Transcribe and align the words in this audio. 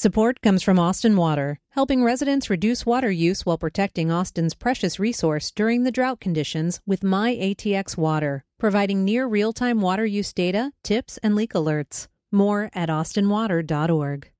Support 0.00 0.40
comes 0.40 0.62
from 0.62 0.78
Austin 0.78 1.14
Water, 1.14 1.60
helping 1.72 2.02
residents 2.02 2.48
reduce 2.48 2.86
water 2.86 3.10
use 3.10 3.44
while 3.44 3.58
protecting 3.58 4.10
Austin's 4.10 4.54
precious 4.54 4.98
resource 4.98 5.50
during 5.50 5.84
the 5.84 5.92
drought 5.92 6.20
conditions 6.20 6.80
with 6.86 7.04
My 7.04 7.34
ATX 7.34 7.98
Water, 7.98 8.46
providing 8.58 9.04
near 9.04 9.26
real 9.26 9.52
time 9.52 9.82
water 9.82 10.06
use 10.06 10.32
data, 10.32 10.72
tips, 10.82 11.18
and 11.22 11.36
leak 11.36 11.52
alerts. 11.52 12.08
More 12.32 12.70
at 12.72 12.88
austinwater.org. 12.88 14.30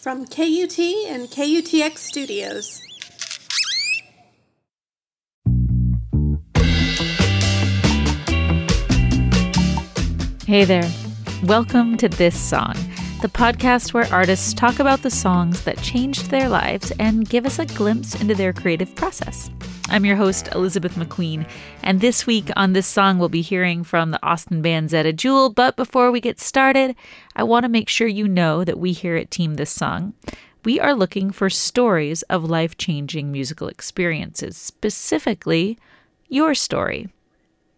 From 0.00 0.26
KUT 0.26 0.78
and 0.78 1.26
KUTX 1.26 1.96
Studios. 1.96 2.82
Hey 10.46 10.66
there. 10.66 10.90
Welcome 11.44 11.96
to 11.96 12.08
This 12.10 12.38
Song, 12.38 12.74
the 13.20 13.28
podcast 13.28 13.92
where 13.92 14.10
artists 14.12 14.54
talk 14.54 14.78
about 14.78 15.02
the 15.02 15.10
songs 15.10 15.62
that 15.62 15.76
changed 15.82 16.30
their 16.30 16.48
lives 16.48 16.90
and 16.98 17.28
give 17.28 17.44
us 17.44 17.58
a 17.58 17.66
glimpse 17.66 18.18
into 18.20 18.34
their 18.34 18.52
creative 18.52 18.94
process. 18.94 19.50
I'm 19.90 20.06
your 20.06 20.16
host, 20.16 20.48
Elizabeth 20.54 20.94
McQueen, 20.94 21.46
and 21.82 22.00
this 22.00 22.26
week 22.26 22.48
on 22.56 22.72
This 22.72 22.86
Song, 22.86 23.18
we'll 23.18 23.28
be 23.28 23.42
hearing 23.42 23.84
from 23.84 24.10
the 24.10 24.24
Austin 24.24 24.62
band 24.62 24.88
Zettajoule. 24.88 25.54
But 25.54 25.76
before 25.76 26.10
we 26.10 26.20
get 26.20 26.40
started, 26.40 26.96
I 27.36 27.42
want 27.42 27.64
to 27.64 27.68
make 27.68 27.88
sure 27.88 28.06
you 28.06 28.26
know 28.26 28.64
that 28.64 28.78
we 28.78 28.92
here 28.92 29.16
at 29.16 29.30
Team 29.30 29.56
This 29.56 29.70
Song 29.70 30.14
we 30.64 30.78
are 30.78 30.94
looking 30.94 31.30
for 31.30 31.48
stories 31.48 32.22
of 32.22 32.44
life 32.44 32.76
changing 32.76 33.32
musical 33.32 33.68
experiences, 33.68 34.56
specifically 34.56 35.78
your 36.28 36.54
story. 36.54 37.08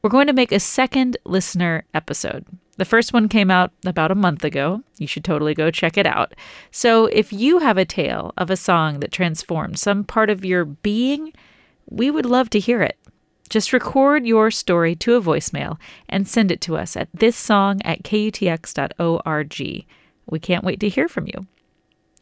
We're 0.03 0.11
going 0.11 0.27
to 0.27 0.33
make 0.33 0.51
a 0.51 0.59
second 0.59 1.17
listener 1.25 1.85
episode. 1.95 2.45
The 2.77 2.85
first 2.85 3.13
one 3.13 3.29
came 3.29 3.51
out 3.51 3.71
about 3.85 4.11
a 4.11 4.17
month 4.17 4.45
ago. 4.45 4.83
You 4.99 5.07
should 5.07 5.25
totally 5.25 5.55
go 5.55 5.71
check 5.71 5.99
it 5.99 6.07
out. 6.07 6.35
So, 6.71 7.07
if 7.07 7.33
you 7.33 7.59
have 7.59 7.77
a 7.77 7.85
tale 7.85 8.33
of 8.39 8.51
a 8.51 8.57
song 8.57 9.01
that 9.01 9.13
transformed 9.13 9.79
some 9.79 10.05
part 10.05 10.31
of 10.31 10.45
your 10.45 10.65
being, 10.65 11.33
we 11.89 12.11
would 12.11 12.27
love 12.27 12.49
to 12.51 12.59
hear 12.59 12.83
it. 12.83 12.97
Just 13.51 13.75
record 13.75 14.25
your 14.27 14.51
story 14.51 14.97
to 14.97 15.15
a 15.15 15.21
voicemail 15.21 15.79
and 16.09 16.27
send 16.27 16.51
it 16.51 16.63
to 16.63 16.79
us 16.79 16.97
at 16.97 17.13
thissong 17.13 17.83
at 17.85 18.03
kutx.org. 18.03 19.87
We 20.27 20.39
can't 20.39 20.65
wait 20.65 20.81
to 20.81 20.89
hear 20.89 21.09
from 21.09 21.27
you. 21.27 21.47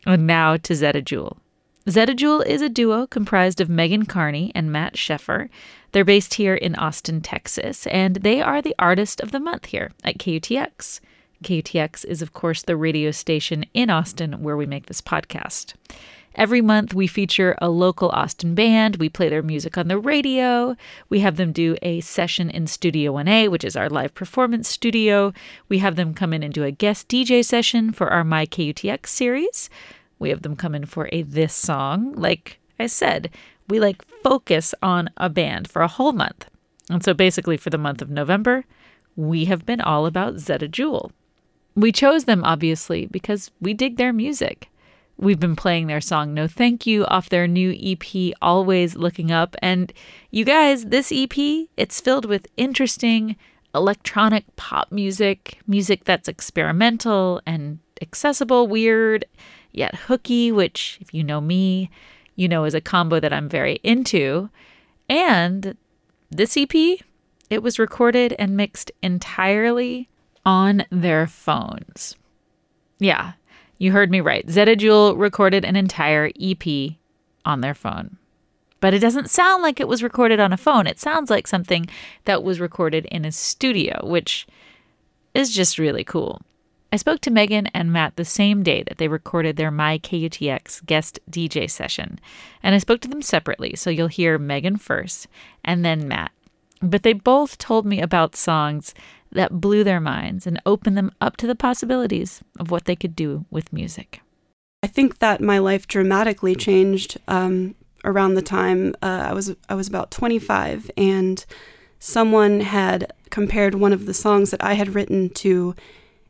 And 0.04 0.26
now 0.26 0.56
to 0.56 0.72
Zettajoule. 0.72 1.36
Zeta 1.88 2.14
Jewel 2.14 2.42
is 2.42 2.62
a 2.62 2.68
duo 2.68 3.06
comprised 3.06 3.60
of 3.60 3.68
Meggan 3.68 4.06
Carney 4.06 4.50
and 4.54 4.72
Matt 4.72 4.94
Sheffer. 4.94 5.48
They're 5.92 6.04
based 6.04 6.34
here 6.34 6.54
in 6.54 6.76
Austin, 6.76 7.20
Texas, 7.20 7.86
and 7.88 8.16
they 8.16 8.40
are 8.40 8.62
the 8.62 8.74
artist 8.78 9.20
of 9.20 9.32
the 9.32 9.40
month 9.40 9.66
here 9.66 9.90
at 10.04 10.18
KUTX. 10.18 11.00
KUTX 11.42 12.04
is, 12.04 12.22
of 12.22 12.32
course, 12.32 12.62
the 12.62 12.76
radio 12.76 13.10
station 13.10 13.64
in 13.74 13.90
Austin 13.90 14.42
where 14.42 14.56
we 14.56 14.66
make 14.66 14.86
this 14.86 15.00
podcast. 15.00 15.74
Every 16.36 16.60
month, 16.60 16.94
we 16.94 17.08
feature 17.08 17.56
a 17.60 17.68
local 17.68 18.10
Austin 18.10 18.54
band. 18.54 18.96
We 18.96 19.08
play 19.08 19.28
their 19.28 19.42
music 19.42 19.76
on 19.76 19.88
the 19.88 19.98
radio. 19.98 20.76
We 21.08 21.20
have 21.20 21.36
them 21.36 21.50
do 21.50 21.76
a 21.82 22.00
session 22.02 22.50
in 22.50 22.68
Studio 22.68 23.14
1A, 23.14 23.48
which 23.48 23.64
is 23.64 23.74
our 23.74 23.88
live 23.88 24.14
performance 24.14 24.68
studio. 24.68 25.32
We 25.68 25.78
have 25.78 25.96
them 25.96 26.14
come 26.14 26.32
in 26.32 26.44
and 26.44 26.54
do 26.54 26.62
a 26.62 26.70
guest 26.70 27.08
DJ 27.08 27.44
session 27.44 27.92
for 27.92 28.10
our 28.10 28.22
My 28.22 28.46
KUTX 28.46 29.08
series. 29.08 29.68
We 30.20 30.28
have 30.28 30.42
them 30.42 30.54
come 30.54 30.74
in 30.74 30.86
for 30.86 31.08
a 31.10 31.22
This 31.22 31.54
Song. 31.54 32.12
Like 32.12 32.60
I 32.78 32.86
said, 32.86 33.30
we 33.70 33.80
like 33.80 34.04
focus 34.22 34.74
on 34.82 35.08
a 35.16 35.28
band 35.28 35.70
for 35.70 35.82
a 35.82 35.88
whole 35.88 36.12
month. 36.12 36.48
And 36.90 37.02
so 37.04 37.14
basically, 37.14 37.56
for 37.56 37.70
the 37.70 37.78
month 37.78 38.02
of 38.02 38.10
November, 38.10 38.64
we 39.16 39.46
have 39.46 39.64
been 39.64 39.80
all 39.80 40.06
about 40.06 40.34
Zettajoule. 40.34 41.10
We 41.76 41.92
chose 41.92 42.24
them, 42.24 42.44
obviously, 42.44 43.06
because 43.06 43.50
we 43.60 43.74
dig 43.74 43.96
their 43.96 44.12
music. 44.12 44.68
We've 45.16 45.38
been 45.38 45.54
playing 45.54 45.86
their 45.86 46.00
song 46.00 46.34
No 46.34 46.46
Thank 46.46 46.86
You 46.86 47.04
off 47.04 47.28
their 47.28 47.46
new 47.46 47.76
EP, 47.78 48.34
Always 48.42 48.96
Looking 48.96 49.30
Up. 49.30 49.54
And 49.62 49.92
you 50.30 50.44
guys, 50.44 50.86
this 50.86 51.12
EP, 51.14 51.36
it's 51.76 52.00
filled 52.00 52.24
with 52.24 52.48
interesting 52.56 53.36
electronic 53.74 54.44
pop 54.56 54.90
music, 54.90 55.58
music 55.66 56.04
that's 56.04 56.26
experimental 56.28 57.40
and 57.46 57.78
accessible, 58.02 58.66
weird, 58.66 59.26
yet 59.72 59.94
hooky, 59.94 60.50
which, 60.50 60.98
if 61.00 61.14
you 61.14 61.22
know 61.22 61.40
me, 61.40 61.90
you 62.40 62.48
know, 62.48 62.64
is 62.64 62.72
a 62.72 62.80
combo 62.80 63.20
that 63.20 63.34
I'm 63.34 63.50
very 63.50 63.80
into. 63.82 64.48
And 65.10 65.76
this 66.30 66.56
EP, 66.56 66.74
it 67.50 67.62
was 67.62 67.78
recorded 67.78 68.34
and 68.38 68.56
mixed 68.56 68.90
entirely 69.02 70.08
on 70.46 70.86
their 70.90 71.26
phones. 71.26 72.16
Yeah, 72.98 73.32
you 73.76 73.92
heard 73.92 74.10
me 74.10 74.20
right. 74.20 74.46
Zettajoule 74.46 75.18
recorded 75.18 75.66
an 75.66 75.76
entire 75.76 76.30
EP 76.40 76.92
on 77.44 77.60
their 77.60 77.74
phone. 77.74 78.16
But 78.80 78.94
it 78.94 79.00
doesn't 79.00 79.28
sound 79.28 79.62
like 79.62 79.78
it 79.78 79.88
was 79.88 80.02
recorded 80.02 80.40
on 80.40 80.50
a 80.50 80.56
phone. 80.56 80.86
It 80.86 80.98
sounds 80.98 81.28
like 81.28 81.46
something 81.46 81.90
that 82.24 82.42
was 82.42 82.58
recorded 82.58 83.04
in 83.10 83.26
a 83.26 83.32
studio, 83.32 84.00
which 84.02 84.46
is 85.34 85.54
just 85.54 85.78
really 85.78 86.04
cool. 86.04 86.40
I 86.92 86.96
spoke 86.96 87.20
to 87.20 87.30
Meggan 87.30 87.68
and 87.68 87.92
Matt 87.92 88.16
the 88.16 88.24
same 88.24 88.64
day 88.64 88.82
that 88.82 88.98
they 88.98 89.06
recorded 89.06 89.56
their 89.56 89.70
My 89.70 89.98
KUTX 89.98 90.84
guest 90.86 91.20
DJ 91.30 91.70
session, 91.70 92.18
and 92.64 92.74
I 92.74 92.78
spoke 92.78 93.00
to 93.02 93.08
them 93.08 93.22
separately, 93.22 93.76
so 93.76 93.90
you'll 93.90 94.08
hear 94.08 94.38
Meggan 94.38 94.76
first 94.76 95.28
and 95.64 95.84
then 95.84 96.08
Matt. 96.08 96.32
But 96.82 97.04
they 97.04 97.12
both 97.12 97.58
told 97.58 97.86
me 97.86 98.00
about 98.00 98.34
songs 98.34 98.92
that 99.30 99.60
blew 99.60 99.84
their 99.84 100.00
minds 100.00 100.48
and 100.48 100.60
opened 100.66 100.96
them 100.96 101.12
up 101.20 101.36
to 101.36 101.46
the 101.46 101.54
possibilities 101.54 102.42
of 102.58 102.72
what 102.72 102.86
they 102.86 102.96
could 102.96 103.14
do 103.14 103.44
with 103.50 103.72
music. 103.72 104.20
I 104.82 104.88
think 104.88 105.18
that 105.18 105.40
my 105.40 105.58
life 105.58 105.86
dramatically 105.86 106.56
changed 106.56 107.18
um, 107.28 107.76
around 108.04 108.34
the 108.34 108.42
time 108.42 108.96
uh, 109.02 109.26
I 109.28 109.32
was 109.32 109.54
I 109.68 109.76
was 109.76 109.86
about 109.86 110.10
25, 110.10 110.90
and 110.96 111.44
someone 112.00 112.60
had 112.60 113.12
compared 113.28 113.76
one 113.76 113.92
of 113.92 114.06
the 114.06 114.14
songs 114.14 114.50
that 114.50 114.64
I 114.64 114.72
had 114.72 114.96
written 114.96 115.28
to 115.30 115.76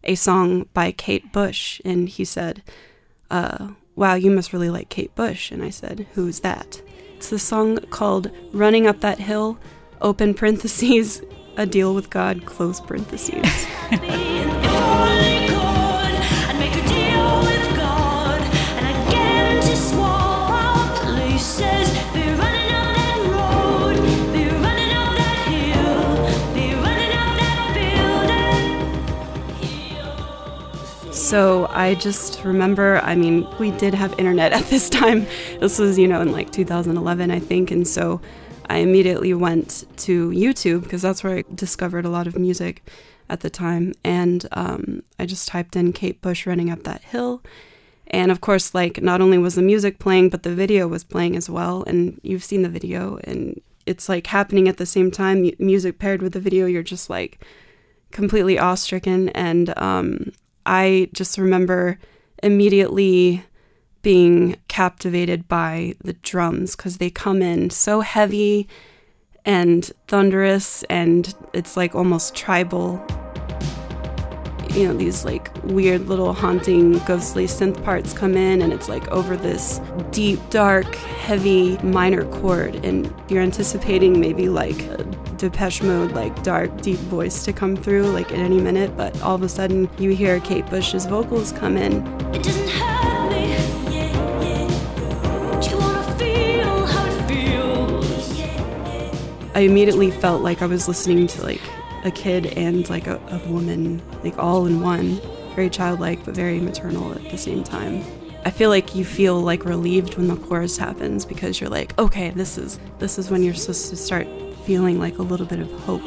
a 0.05 0.15
song 0.15 0.67
by 0.73 0.93
Kate 0.93 1.33
Bush, 1.33 1.81
and 1.85 2.09
he 2.09 2.25
said, 2.25 2.63
uh, 3.31 3.69
Wow, 3.97 4.15
you 4.15 4.31
must 4.31 4.53
really 4.53 4.71
like 4.71 4.89
Kate 4.89 5.15
Bush. 5.15 5.51
And 5.51 5.63
I 5.63 5.71
said, 5.71 6.07
Who's 6.15 6.41
that? 6.41 6.81
It's 7.17 7.29
the 7.29 7.39
song 7.39 7.79
called 7.91 8.31
Running 8.53 8.87
Up 8.87 9.01
That 9.01 9.19
Hill, 9.19 9.59
open 10.01 10.33
parentheses, 10.33 11.23
a 11.57 11.67
deal 11.67 11.95
with 11.95 12.09
God, 12.09 12.47
close 12.47 12.81
parentheses. 12.81 13.67
So 31.13 31.67
I 31.71 31.97
just 31.97 32.45
remember, 32.45 33.01
I 33.03 33.17
mean, 33.17 33.47
we 33.59 33.73
did 33.73 33.95
have 33.95 34.17
internet 34.19 34.53
at 34.59 34.67
this 34.67 34.89
time. 34.89 35.27
This 35.59 35.79
was, 35.79 35.99
you 35.99 36.07
know, 36.07 36.21
in 36.21 36.31
like 36.31 36.53
2011, 36.53 37.31
I 37.31 37.39
think. 37.41 37.71
And 37.71 37.87
so 37.87 38.21
I 38.69 38.79
immediately 38.79 39.35
went 39.35 39.85
to 39.99 40.31
YouTube 40.31 40.85
because 40.85 41.03
that's 41.03 41.25
where 41.25 41.39
I 41.39 41.45
discovered 41.53 42.05
a 42.05 42.11
lot 42.11 42.29
of 42.29 42.39
music 42.39 42.89
at 43.29 43.41
the 43.41 43.51
time. 43.51 43.93
And 44.05 44.47
um, 44.53 45.03
I 45.19 45.27
just 45.27 45.49
typed 45.49 45.75
in 45.75 45.93
Kate 45.93 46.21
Bush 46.23 46.47
running 46.47 46.71
up 46.71 46.85
that 46.85 47.03
hill. 47.03 47.43
And 48.07 48.31
of 48.31 48.41
course, 48.41 48.73
like, 48.73 49.03
not 49.03 49.21
only 49.21 49.39
was 49.39 49.57
the 49.57 49.63
music 49.63 49.99
playing, 49.99 50.31
but 50.31 50.45
the 50.45 50.55
video 50.55 50.87
was 50.87 51.03
playing 51.03 51.37
as 51.37 51.51
well. 51.51 51.83
And 51.89 52.21
you've 52.23 52.45
seen 52.45 52.63
the 52.63 52.69
video, 52.69 53.19
and 53.25 53.61
it's 53.87 54.09
like 54.09 54.27
happening 54.29 54.69
at 54.69 54.79
the 54.79 54.87
same 54.87 55.11
time. 55.11 55.49
music 55.59 55.99
paired 55.99 56.23
with 56.23 56.33
the 56.33 56.41
video, 56.41 56.67
you're 56.67 56.83
just 56.83 57.09
like 57.09 57.45
completely 58.11 58.57
awestricken. 58.57 59.31
And 59.35 59.77
um, 59.79 60.33
I 60.67 61.09
just 61.13 61.39
remember 61.39 61.99
immediately 62.43 63.45
being 64.03 64.57
captivated 64.69 65.47
by 65.49 65.95
the 66.03 66.15
drums 66.15 66.75
because 66.75 66.99
they 66.99 67.11
come 67.11 67.43
in 67.43 67.71
so 67.71 68.01
heavy 68.01 68.69
and 69.45 69.91
thunderous 70.09 70.83
and 70.85 71.35
it's 71.53 71.77
like 71.77 71.95
almost 71.95 72.35
tribal 72.35 73.05
you 74.75 74.87
know 74.87 74.95
these 74.95 75.25
like 75.25 75.51
weird 75.65 76.07
little 76.07 76.33
haunting 76.33 76.99
ghostly 77.01 77.47
synth 77.47 77.83
parts 77.85 78.13
come 78.13 78.37
in 78.37 78.63
and 78.63 78.73
it's 78.73 78.89
like 78.89 79.07
over 79.09 79.37
this 79.37 79.81
deep 80.11 80.39
dark 80.51 80.95
heavy 80.95 81.77
minor 81.79 82.25
chord. 82.41 82.77
And 82.85 83.13
you're 83.29 83.43
anticipating 83.43 84.21
maybe 84.21 84.49
like 84.49 84.81
a 84.83 85.05
depeche 85.37 85.83
mode 85.83 86.13
like 86.13 86.43
dark 86.43 86.83
deep 86.83 86.99
voice 86.99 87.45
to 87.45 87.53
come 87.53 87.75
through 87.75 88.03
like 88.11 88.31
at 88.31 88.39
any 88.39 88.61
minute 88.61 88.95
but 88.95 89.19
all 89.23 89.35
of 89.35 89.43
a 89.43 89.49
sudden 89.49 89.89
you 89.99 90.11
hear 90.11 90.39
kate 90.41 90.67
bush's 90.67 91.07
vocals 91.07 91.53
come 91.53 91.77
in. 91.77 92.07
I 99.53 99.61
immediately 99.61 100.11
felt 100.11 100.43
like 100.43 100.63
I 100.63 100.67
was 100.67 100.89
listening 100.89 101.27
to 101.27 101.43
like 101.43 101.61
a 102.05 102.11
kid 102.11 102.47
and 102.47 102.89
like 102.89 103.07
a, 103.07 103.17
a 103.29 103.39
woman, 103.51 104.03
like 104.23 104.39
all 104.39 104.67
in 104.67 104.81
one. 104.81 105.21
very 105.55 105.69
childlike 105.69 106.25
but 106.25 106.35
very 106.35 106.61
maternal 106.61 107.13
at 107.13 107.31
the 107.31 107.37
same 107.37 107.63
time. 107.65 108.05
I 108.45 108.51
feel 108.51 108.71
like 108.71 108.95
you 108.95 109.05
feel 109.05 109.41
like 109.41 109.65
relieved 109.65 110.17
when 110.17 110.29
the 110.29 110.37
chorus 110.37 110.79
happens 110.79 111.27
because 111.27 111.61
you're 111.61 111.69
like, 111.69 111.99
okay, 111.99 112.31
this 112.31 112.57
is 112.57 112.79
this 112.99 113.19
is 113.19 113.31
when 113.31 113.43
you're 113.43 113.55
supposed 113.55 113.91
to 113.91 113.97
start 113.97 114.27
feeling 114.65 114.99
like 114.99 115.19
a 115.19 115.23
little 115.23 115.47
bit 115.47 115.59
of 115.61 115.71
hope. 115.81 116.03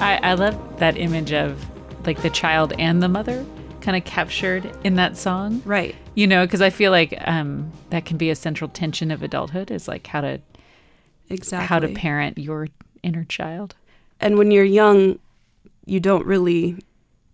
I, 0.00 0.18
I 0.22 0.34
love 0.34 0.78
that 0.78 0.96
image 0.98 1.32
of 1.32 1.64
like 2.06 2.22
the 2.22 2.30
child 2.30 2.72
and 2.78 3.02
the 3.02 3.08
mother 3.08 3.44
kind 3.80 3.96
of 3.96 4.04
captured 4.04 4.70
in 4.84 4.96
that 4.96 5.16
song. 5.16 5.62
Right. 5.64 5.94
You 6.14 6.26
know, 6.26 6.44
because 6.44 6.60
I 6.60 6.70
feel 6.70 6.90
like 6.90 7.16
um, 7.26 7.72
that 7.90 8.04
can 8.04 8.16
be 8.16 8.30
a 8.30 8.36
central 8.36 8.68
tension 8.68 9.10
of 9.10 9.22
adulthood 9.22 9.70
is 9.70 9.88
like 9.88 10.06
how 10.06 10.20
to 10.20 10.40
Exactly. 11.28 11.66
how 11.66 11.78
to 11.80 11.88
parent 11.88 12.38
your 12.38 12.68
inner 13.02 13.24
child. 13.24 13.74
and 14.20 14.38
when 14.38 14.50
you're 14.50 14.64
young, 14.64 15.18
you 15.84 15.98
don't 16.00 16.24
really 16.24 16.76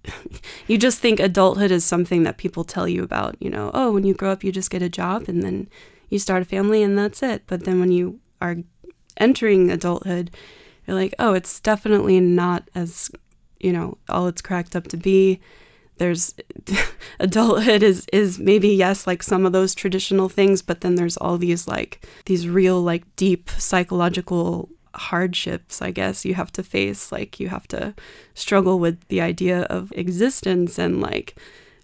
you 0.67 0.79
just 0.79 0.99
think 0.99 1.20
adulthood 1.20 1.70
is 1.70 1.85
something 1.85 2.23
that 2.23 2.37
people 2.38 2.64
tell 2.64 2.88
you 2.88 3.03
about, 3.03 3.37
you 3.41 3.50
know, 3.50 3.70
oh, 3.75 3.93
when 3.93 4.05
you 4.05 4.14
grow 4.14 4.31
up 4.31 4.43
you 4.43 4.50
just 4.53 4.70
get 4.70 4.82
a 4.82 4.88
job 4.88 5.29
and 5.29 5.43
then 5.43 5.69
you 6.09 6.19
start 6.19 6.43
a 6.43 6.44
family 6.47 6.82
and 6.82 6.97
that's 6.99 7.23
it. 7.23 7.43
But 7.47 7.64
then 7.64 7.81
when 7.81 7.93
you 7.93 8.19
are 8.41 8.56
entering 9.19 9.70
adulthood, 9.70 10.31
you're 10.87 10.96
like, 10.96 11.14
oh, 11.19 11.34
it's 11.34 11.61
definitely 11.61 12.20
not 12.20 12.69
as, 12.75 13.11
you 13.61 13.73
know, 13.73 13.99
all 14.08 14.26
it's 14.26 14.43
cracked 14.43 14.75
up 14.76 14.88
to 14.88 14.96
be. 14.96 15.40
There's 15.99 16.34
adulthood 17.20 17.82
is 17.82 18.06
is 18.12 18.38
maybe 18.38 18.69
yes 18.69 19.06
like 19.06 19.23
some 19.23 19.46
of 19.46 19.52
those 19.52 19.75
traditional 19.75 20.29
things, 20.29 20.62
but 20.62 20.81
then 20.81 20.96
there's 20.96 21.17
all 21.17 21.38
these 21.38 21.69
like 21.69 22.06
these 22.26 22.49
real 22.49 22.81
like 22.82 23.05
deep 23.17 23.50
psychological 23.50 24.69
hardships 24.94 25.81
i 25.81 25.90
guess 25.90 26.23
you 26.23 26.34
have 26.34 26.52
to 26.52 26.62
face 26.62 27.11
like 27.11 27.40
you 27.40 27.49
have 27.49 27.67
to 27.67 27.94
struggle 28.35 28.78
with 28.78 29.08
the 29.08 29.23
idea 29.23 29.62
of 29.62 29.90
existence 29.96 30.78
and 30.78 31.00
like 31.00 31.35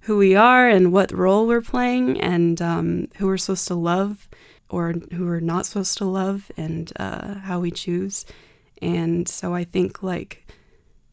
who 0.09 0.17
we 0.17 0.35
are 0.35 0.67
and 0.69 0.91
what 0.91 1.13
role 1.13 1.47
we're 1.47 1.61
playing 1.61 2.19
and 2.19 2.63
um, 2.63 3.09
who 3.17 3.27
we're 3.27 3.37
supposed 3.37 3.69
to 3.69 3.75
love 3.75 4.27
or 4.71 4.95
who 5.13 5.27
we're 5.27 5.39
not 5.39 5.67
supposed 5.67 5.99
to 5.99 6.05
love 6.07 6.51
and 6.57 6.95
uh, 6.97 7.35
how 7.41 7.61
we 7.61 7.71
choose 7.71 8.25
and 8.83 9.29
so 9.29 9.55
i 9.55 9.65
think 9.65 10.03
like 10.03 10.47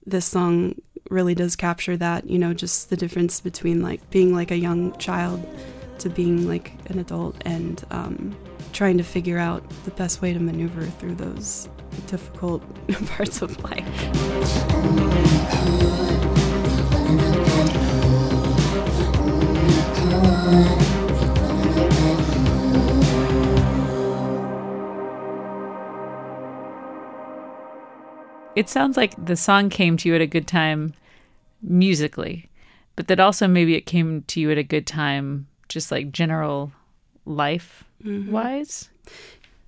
this 0.06 0.26
song 0.26 0.76
really 1.10 1.36
does 1.36 1.56
capture 1.56 1.98
that 1.98 2.30
you 2.30 2.38
know 2.38 2.54
just 2.54 2.90
the 2.90 2.98
difference 2.98 3.40
between 3.42 3.82
like 3.82 4.08
being 4.10 4.34
like 4.34 4.52
a 4.52 4.58
young 4.58 4.96
child 4.98 5.46
to 6.00 6.10
being 6.10 6.48
like 6.48 6.74
an 6.88 7.00
adult 7.00 7.36
and 7.46 7.86
um, 7.92 8.36
trying 8.74 8.98
to 8.98 9.04
figure 9.04 9.38
out 9.38 9.68
the 9.86 9.92
best 9.92 10.22
way 10.22 10.34
to 10.34 10.40
maneuver 10.40 10.86
through 10.86 11.16
those 11.16 11.70
difficult 12.08 12.62
parts 13.08 13.42
of 13.42 13.58
life. 13.64 13.86
It 28.56 28.69
sounds 28.69 28.96
like 28.96 29.13
the 29.24 29.36
song 29.36 29.69
came 29.69 29.98
to 29.98 30.10
you 30.10 30.16
at 30.16 30.22
a 30.22 30.28
good 30.28 30.48
time 30.48 30.94
musically, 31.62 32.50
but 32.96 33.07
that 33.07 33.19
also 33.19 33.48
maybe 33.48 33.75
it 33.75 33.86
came 33.86 34.24
to 34.24 34.40
you 34.40 34.52
at 34.52 34.57
a 34.57 34.63
good 34.63 34.88
time 34.88 35.48
just 35.68 35.92
like 35.92 36.12
general 36.12 36.72
life 37.25 37.84
wise. 38.04 38.90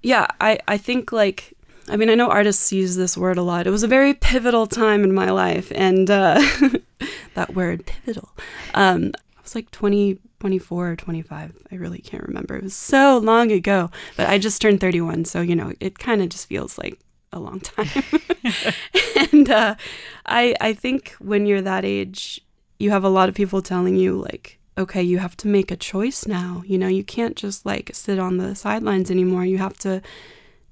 Yeah, 0.01 0.27
I, 0.39 0.59
I 0.67 0.77
think 0.77 1.11
like 1.11 1.53
I 1.89 1.97
mean 1.97 2.09
I 2.09 2.15
know 2.15 2.29
artists 2.29 2.71
use 2.71 2.95
this 2.95 3.17
word 3.17 3.37
a 3.37 3.43
lot. 3.43 3.67
It 3.67 3.71
was 3.71 3.83
a 3.83 3.87
very 3.87 4.13
pivotal 4.13 4.67
time 4.67 5.03
in 5.03 5.13
my 5.13 5.31
life 5.31 5.71
and 5.75 6.09
uh, 6.09 6.41
that 7.33 7.55
word 7.55 7.85
pivotal. 7.85 8.29
Um, 8.73 9.11
I 9.37 9.41
was 9.41 9.55
like 9.55 9.71
20, 9.71 10.19
24 10.39 10.91
or 10.91 10.95
25. 10.95 11.53
I 11.71 11.75
really 11.75 11.99
can't 11.99 12.27
remember. 12.27 12.55
It 12.55 12.63
was 12.63 12.75
so 12.75 13.17
long 13.17 13.51
ago, 13.51 13.89
but 14.15 14.29
I 14.29 14.37
just 14.37 14.61
turned 14.61 14.79
31, 14.79 15.25
so 15.25 15.41
you 15.41 15.55
know, 15.55 15.73
it 15.79 15.99
kind 15.99 16.21
of 16.21 16.29
just 16.29 16.47
feels 16.47 16.77
like 16.77 16.99
a 17.33 17.39
long 17.39 17.59
time. 17.59 18.03
and 19.31 19.49
uh, 19.49 19.75
I 20.25 20.55
I 20.61 20.73
think 20.73 21.15
when 21.19 21.45
you're 21.45 21.61
that 21.61 21.85
age, 21.85 22.41
you 22.79 22.91
have 22.91 23.03
a 23.03 23.09
lot 23.09 23.29
of 23.29 23.35
people 23.35 23.61
telling 23.61 23.95
you 23.95 24.17
like, 24.21 24.59
okay, 24.77 25.01
you 25.01 25.17
have 25.19 25.35
to 25.37 25.47
make 25.47 25.71
a 25.71 25.77
choice 25.77 26.27
now. 26.27 26.63
You 26.65 26.77
know, 26.77 26.87
you 26.87 27.03
can't 27.03 27.35
just 27.35 27.65
like 27.65 27.91
sit 27.93 28.19
on 28.19 28.37
the 28.37 28.55
sidelines 28.55 29.11
anymore. 29.11 29.45
You 29.45 29.57
have 29.57 29.77
to 29.79 30.01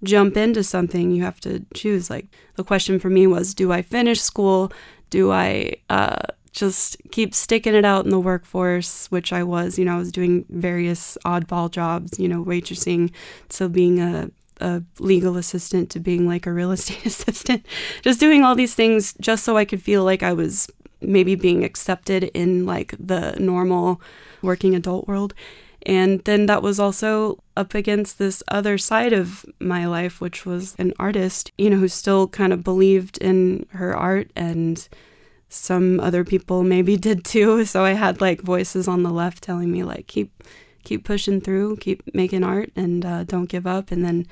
jump 0.03 0.37
into 0.37 0.63
something. 0.63 1.11
You 1.11 1.23
have 1.23 1.39
to 1.41 1.65
choose. 1.73 2.09
Like 2.09 2.27
the 2.55 2.63
question 2.63 2.99
for 2.99 3.09
me 3.09 3.27
was, 3.27 3.53
do 3.53 3.71
I 3.71 3.81
finish 3.81 4.21
school? 4.21 4.71
Do 5.09 5.31
I 5.31 5.77
uh, 5.89 6.21
just 6.51 6.97
keep 7.11 7.35
sticking 7.35 7.75
it 7.75 7.85
out 7.85 8.05
in 8.05 8.11
the 8.11 8.19
workforce, 8.19 9.07
which 9.07 9.33
I 9.33 9.43
was. 9.43 9.77
You 9.77 9.85
know, 9.85 9.95
I 9.95 9.99
was 9.99 10.11
doing 10.11 10.45
various 10.49 11.17
oddball 11.25 11.69
jobs. 11.69 12.19
You 12.19 12.27
know, 12.27 12.43
waitressing, 12.43 13.11
so 13.49 13.67
being 13.67 13.99
a 13.99 14.29
a 14.61 14.83
legal 14.99 15.37
assistant 15.37 15.89
to 15.91 15.99
being 15.99 16.27
like 16.27 16.45
a 16.45 16.53
real 16.53 16.71
estate 16.77 17.05
assistant, 17.05 17.65
just 18.01 18.19
doing 18.19 18.43
all 18.43 18.55
these 18.55 18.75
things 18.75 19.13
just 19.19 19.43
so 19.43 19.57
I 19.57 19.65
could 19.65 19.81
feel 19.81 20.03
like 20.03 20.23
I 20.23 20.33
was 20.33 20.69
maybe 21.01 21.35
being 21.35 21.63
accepted 21.63 22.25
in 22.33 22.65
like 22.65 22.95
the 22.99 23.35
normal 23.39 24.01
working 24.41 24.75
adult 24.75 25.07
world. 25.07 25.33
And 25.85 26.23
then 26.25 26.47
that 26.47 26.63
was 26.63 26.79
also 26.79 27.43
up 27.55 27.75
against 27.75 28.17
this 28.17 28.41
other 28.47 28.77
side 28.77 29.13
of 29.13 29.45
my 29.59 29.85
life, 29.85 30.19
which 30.19 30.45
was 30.45 30.75
an 30.79 30.93
artist, 30.97 31.51
you 31.57 31.69
know, 31.69 31.77
who 31.77 31.87
still 31.87 32.27
kind 32.27 32.51
of 32.51 32.63
believed 32.63 33.19
in 33.19 33.67
her 33.69 33.95
art 33.95 34.31
and 34.35 34.87
some 35.47 35.99
other 35.99 36.23
people 36.23 36.63
maybe 36.63 36.97
did 37.09 37.23
too. 37.23 37.65
So 37.65 37.83
I 37.83 37.91
had 37.91 38.19
like 38.19 38.41
voices 38.41 38.87
on 38.87 39.03
the 39.03 39.11
left 39.11 39.43
telling 39.43 39.71
me 39.71 39.83
like 39.83 40.07
keep 40.07 40.43
keep 40.85 41.03
pushing 41.03 41.41
through, 41.41 41.77
keep 41.77 42.03
making 42.13 42.43
art, 42.43 42.71
and 42.75 43.05
uh, 43.05 43.23
don't 43.23 43.49
give 43.49 43.67
up. 43.67 43.91
And 43.91 44.05
then 44.05 44.27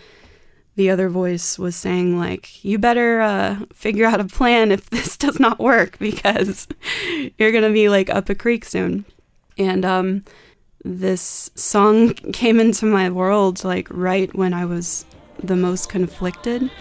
the 0.75 0.89
other 0.89 1.09
voice 1.09 1.59
was 1.59 1.75
saying 1.75 2.17
like 2.17 2.63
you 2.63 2.79
better 2.79 3.21
uh, 3.21 3.59
figure 3.73 4.05
out 4.05 4.19
a 4.19 4.25
plan 4.25 4.71
if 4.71 4.89
this 4.89 5.17
does 5.17 5.39
not 5.39 5.59
work 5.59 5.97
because 5.99 6.67
you're 7.37 7.51
gonna 7.51 7.71
be 7.71 7.89
like 7.89 8.09
up 8.09 8.29
a 8.29 8.35
creek 8.35 8.65
soon. 8.65 9.05
And 9.57 9.85
um, 9.85 10.23
this 10.83 11.51
song 11.55 12.13
came 12.33 12.59
into 12.59 12.85
my 12.85 13.09
world 13.09 13.63
like 13.63 13.87
right 13.91 14.33
when 14.35 14.53
I 14.53 14.65
was 14.65 15.05
the 15.43 15.55
most 15.55 15.89
conflicted, 15.89 16.71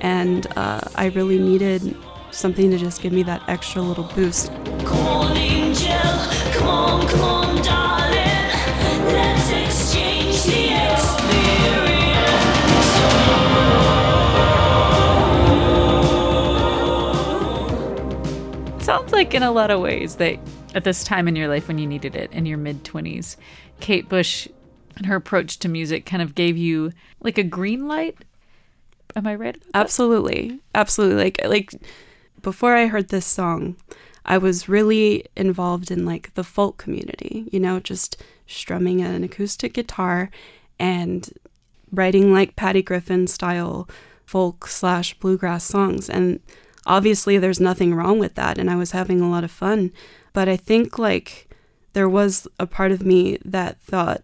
and 0.00 0.46
uh, 0.56 0.80
I 0.94 1.06
really 1.06 1.38
needed 1.38 1.96
something 2.30 2.70
to 2.70 2.78
just 2.78 3.02
give 3.02 3.12
me 3.12 3.22
that 3.24 3.42
extra 3.48 3.82
little 3.82 4.10
boost. 4.14 4.48
Come 4.84 5.06
on, 5.06 5.36
angel. 5.36 5.92
Come 6.52 6.68
on, 6.68 7.08
come 7.08 7.20
on, 7.20 7.51
Sounds 18.92 19.10
like 19.10 19.32
in 19.32 19.42
a 19.42 19.50
lot 19.50 19.70
of 19.70 19.80
ways 19.80 20.16
that 20.16 20.38
at 20.74 20.84
this 20.84 21.02
time 21.02 21.26
in 21.26 21.34
your 21.34 21.48
life 21.48 21.66
when 21.66 21.78
you 21.78 21.86
needed 21.86 22.14
it 22.14 22.30
in 22.30 22.44
your 22.44 22.58
mid 22.58 22.84
20s, 22.84 23.38
Kate 23.80 24.06
Bush 24.06 24.46
and 24.96 25.06
her 25.06 25.16
approach 25.16 25.58
to 25.60 25.68
music 25.70 26.04
kind 26.04 26.20
of 26.20 26.34
gave 26.34 26.58
you 26.58 26.92
like 27.22 27.38
a 27.38 27.42
green 27.42 27.88
light. 27.88 28.18
Am 29.16 29.26
I 29.26 29.34
right? 29.34 29.56
Absolutely. 29.72 30.60
Absolutely. 30.74 31.16
Like 31.16 31.40
like 31.46 31.72
before 32.42 32.76
I 32.76 32.84
heard 32.86 33.08
this 33.08 33.24
song, 33.24 33.76
I 34.26 34.36
was 34.36 34.68
really 34.68 35.24
involved 35.36 35.90
in 35.90 36.04
like 36.04 36.34
the 36.34 36.44
folk 36.44 36.76
community, 36.76 37.48
you 37.50 37.60
know, 37.60 37.80
just 37.80 38.22
strumming 38.46 39.00
an 39.00 39.24
acoustic 39.24 39.72
guitar 39.72 40.30
and 40.78 41.30
writing 41.90 42.30
like 42.30 42.56
Patty 42.56 42.82
Griffin 42.82 43.26
style 43.26 43.88
folk 44.26 44.66
slash 44.66 45.14
bluegrass 45.14 45.64
songs. 45.64 46.10
And 46.10 46.40
obviously 46.86 47.38
there's 47.38 47.60
nothing 47.60 47.94
wrong 47.94 48.18
with 48.18 48.34
that 48.34 48.58
and 48.58 48.70
I 48.70 48.76
was 48.76 48.90
having 48.92 49.20
a 49.20 49.30
lot 49.30 49.44
of 49.44 49.50
fun. 49.50 49.92
But 50.32 50.48
I 50.48 50.56
think 50.56 50.98
like 50.98 51.48
there 51.92 52.08
was 52.08 52.48
a 52.58 52.66
part 52.66 52.92
of 52.92 53.04
me 53.04 53.38
that 53.44 53.80
thought, 53.80 54.22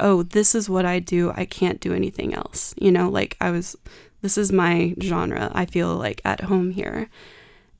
oh, 0.00 0.22
this 0.22 0.54
is 0.54 0.68
what 0.68 0.86
I 0.86 1.00
do. 1.00 1.32
I 1.34 1.44
can't 1.44 1.80
do 1.80 1.92
anything 1.92 2.32
else. 2.32 2.74
You 2.78 2.92
know, 2.92 3.08
like 3.08 3.36
I 3.40 3.50
was, 3.50 3.76
this 4.22 4.38
is 4.38 4.52
my 4.52 4.94
genre. 5.02 5.50
I 5.52 5.66
feel 5.66 5.96
like 5.96 6.20
at 6.24 6.42
home 6.42 6.70
here. 6.70 7.10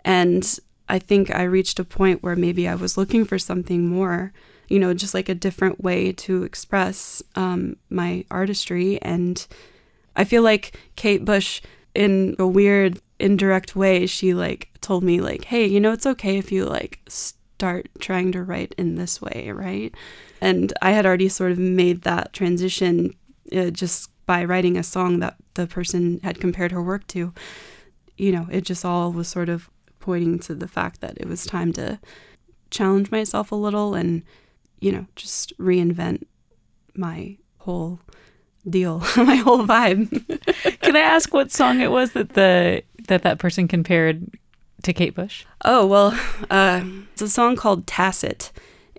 And 0.04 0.58
I 0.88 0.98
think 0.98 1.30
I 1.32 1.42
reached 1.44 1.78
a 1.78 1.84
point 1.84 2.22
where 2.22 2.34
maybe 2.34 2.66
I 2.66 2.74
was 2.74 2.96
looking 2.96 3.24
for 3.24 3.38
something 3.38 3.88
more. 3.88 4.32
you 4.68 4.78
know, 4.78 4.92
just 4.94 5.14
like 5.14 5.28
a 5.28 5.34
different 5.34 5.82
way 5.82 6.12
to 6.12 6.42
express 6.42 7.22
um, 7.34 7.76
my 7.88 8.24
artistry. 8.30 9.00
And 9.02 9.46
I 10.14 10.24
feel 10.24 10.42
like 10.42 10.78
Kate 10.96 11.24
Bush, 11.24 11.62
in 11.94 12.36
a 12.38 12.46
weird, 12.46 13.00
indirect 13.18 13.74
way, 13.76 14.06
she 14.06 14.34
like 14.34 14.70
told 14.80 15.02
me, 15.02 15.20
like, 15.20 15.44
hey, 15.44 15.66
you 15.66 15.80
know, 15.80 15.92
it's 15.92 16.06
okay 16.06 16.38
if 16.38 16.52
you 16.52 16.64
like 16.64 17.00
start 17.08 17.88
trying 17.98 18.32
to 18.32 18.42
write 18.42 18.74
in 18.78 18.94
this 18.94 19.20
way, 19.20 19.50
right? 19.52 19.94
And 20.40 20.72
I 20.80 20.92
had 20.92 21.06
already 21.06 21.28
sort 21.28 21.52
of 21.52 21.58
made 21.58 22.02
that 22.02 22.32
transition 22.32 23.14
uh, 23.54 23.70
just 23.70 24.10
by 24.26 24.44
writing 24.44 24.76
a 24.76 24.82
song 24.82 25.20
that 25.20 25.36
the 25.54 25.66
person 25.66 26.20
had 26.22 26.40
compared 26.40 26.70
her 26.70 26.82
work 26.82 27.06
to. 27.08 27.32
You 28.16 28.32
know, 28.32 28.46
it 28.50 28.62
just 28.62 28.84
all 28.84 29.12
was 29.12 29.28
sort 29.28 29.48
of 29.48 29.70
pointing 30.00 30.38
to 30.40 30.54
the 30.54 30.68
fact 30.68 31.00
that 31.00 31.18
it 31.18 31.26
was 31.26 31.44
time 31.44 31.72
to 31.74 31.98
challenge 32.70 33.10
myself 33.10 33.50
a 33.50 33.56
little 33.56 33.94
and, 33.94 34.22
you 34.80 34.92
know, 34.92 35.06
just 35.16 35.56
reinvent 35.58 36.24
my 36.94 37.36
whole 37.58 38.00
deal, 38.68 38.98
my 39.16 39.36
whole 39.36 39.64
vibe. 39.64 40.10
Can 40.80 40.96
I 40.96 41.00
ask 41.00 41.32
what 41.32 41.52
song 41.52 41.80
it 41.80 41.90
was 41.90 42.12
that 42.12 42.30
the 42.30 42.82
that 43.08 43.22
that 43.22 43.38
person 43.38 43.68
compared 43.68 44.30
to 44.82 44.92
Kate 44.92 45.14
Bush? 45.14 45.44
Oh, 45.64 45.86
well, 45.86 46.18
uh, 46.50 46.84
it's 47.12 47.22
a 47.22 47.28
song 47.28 47.56
called 47.56 47.86
Tacit, 47.86 48.52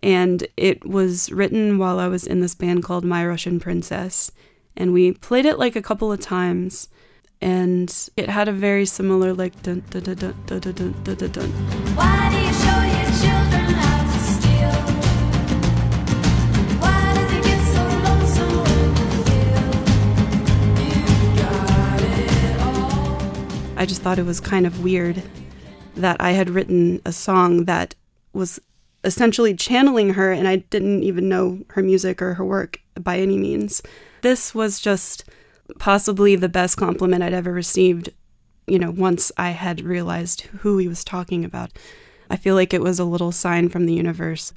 and 0.04 0.48
it 0.58 0.86
was 0.86 1.32
written 1.32 1.78
while 1.78 2.00
I 2.00 2.08
was 2.08 2.26
in 2.26 2.42
this 2.42 2.56
band 2.56 2.84
called 2.84 3.06
My 3.06 3.26
Russian 3.26 3.60
Princess. 3.60 4.32
And 4.78 4.94
we 4.94 5.12
played 5.12 5.46
it 5.46 5.60
like 5.60 5.76
a 5.76 5.82
couple 5.82 6.12
of 6.12 6.22
times, 6.22 6.88
and 7.42 7.94
it 8.16 8.30
had 8.30 8.48
a 8.48 8.54
very 8.54 8.86
similar, 8.86 9.34
like, 9.34 9.62
dun 9.62 9.84
dun 9.90 10.04
dun 10.04 10.16
dun 10.16 10.36
dun 10.46 10.60
dun 10.60 10.96
dun 11.04 11.16
dun 11.18 11.32
dun. 11.32 12.29
I 23.80 23.86
just 23.86 24.02
thought 24.02 24.20
it 24.20 24.26
was 24.26 24.42
kind 24.42 24.68
of 24.68 24.84
weird 24.84 25.24
that 25.96 26.18
I 26.20 26.32
had 26.32 26.50
written 26.50 27.02
a 27.06 27.14
song 27.14 27.64
that 27.64 27.96
was 28.34 28.60
essentially 29.06 29.56
channeling 29.56 30.16
her, 30.16 30.34
and 30.34 30.50
I 30.50 30.58
didn't 30.58 31.04
even 31.04 31.30
know 31.30 31.64
her 31.70 31.82
music 31.82 32.22
or 32.22 32.34
her 32.34 32.44
work 32.44 32.82
by 33.00 33.20
any 33.20 33.38
means. 33.38 33.82
This 34.22 34.54
was 34.54 34.82
just 34.82 35.24
possibly 35.80 36.36
the 36.36 36.50
best 36.50 36.76
compliment 36.76 37.24
I'd 37.24 37.34
ever 37.34 37.54
received, 37.54 38.10
you 38.68 38.78
know, 38.78 38.92
once 38.92 39.32
I 39.38 39.52
had 39.52 39.80
realized 39.80 40.42
who 40.42 40.78
he 40.78 40.90
was 40.90 41.06
talking 41.06 41.46
about. 41.46 41.72
I 42.30 42.36
feel 42.36 42.56
like 42.56 42.74
it 42.74 42.82
was 42.82 43.00
a 43.00 43.06
little 43.06 43.32
sign 43.32 43.70
from 43.70 43.86
the 43.86 43.94
universe. 43.94 44.52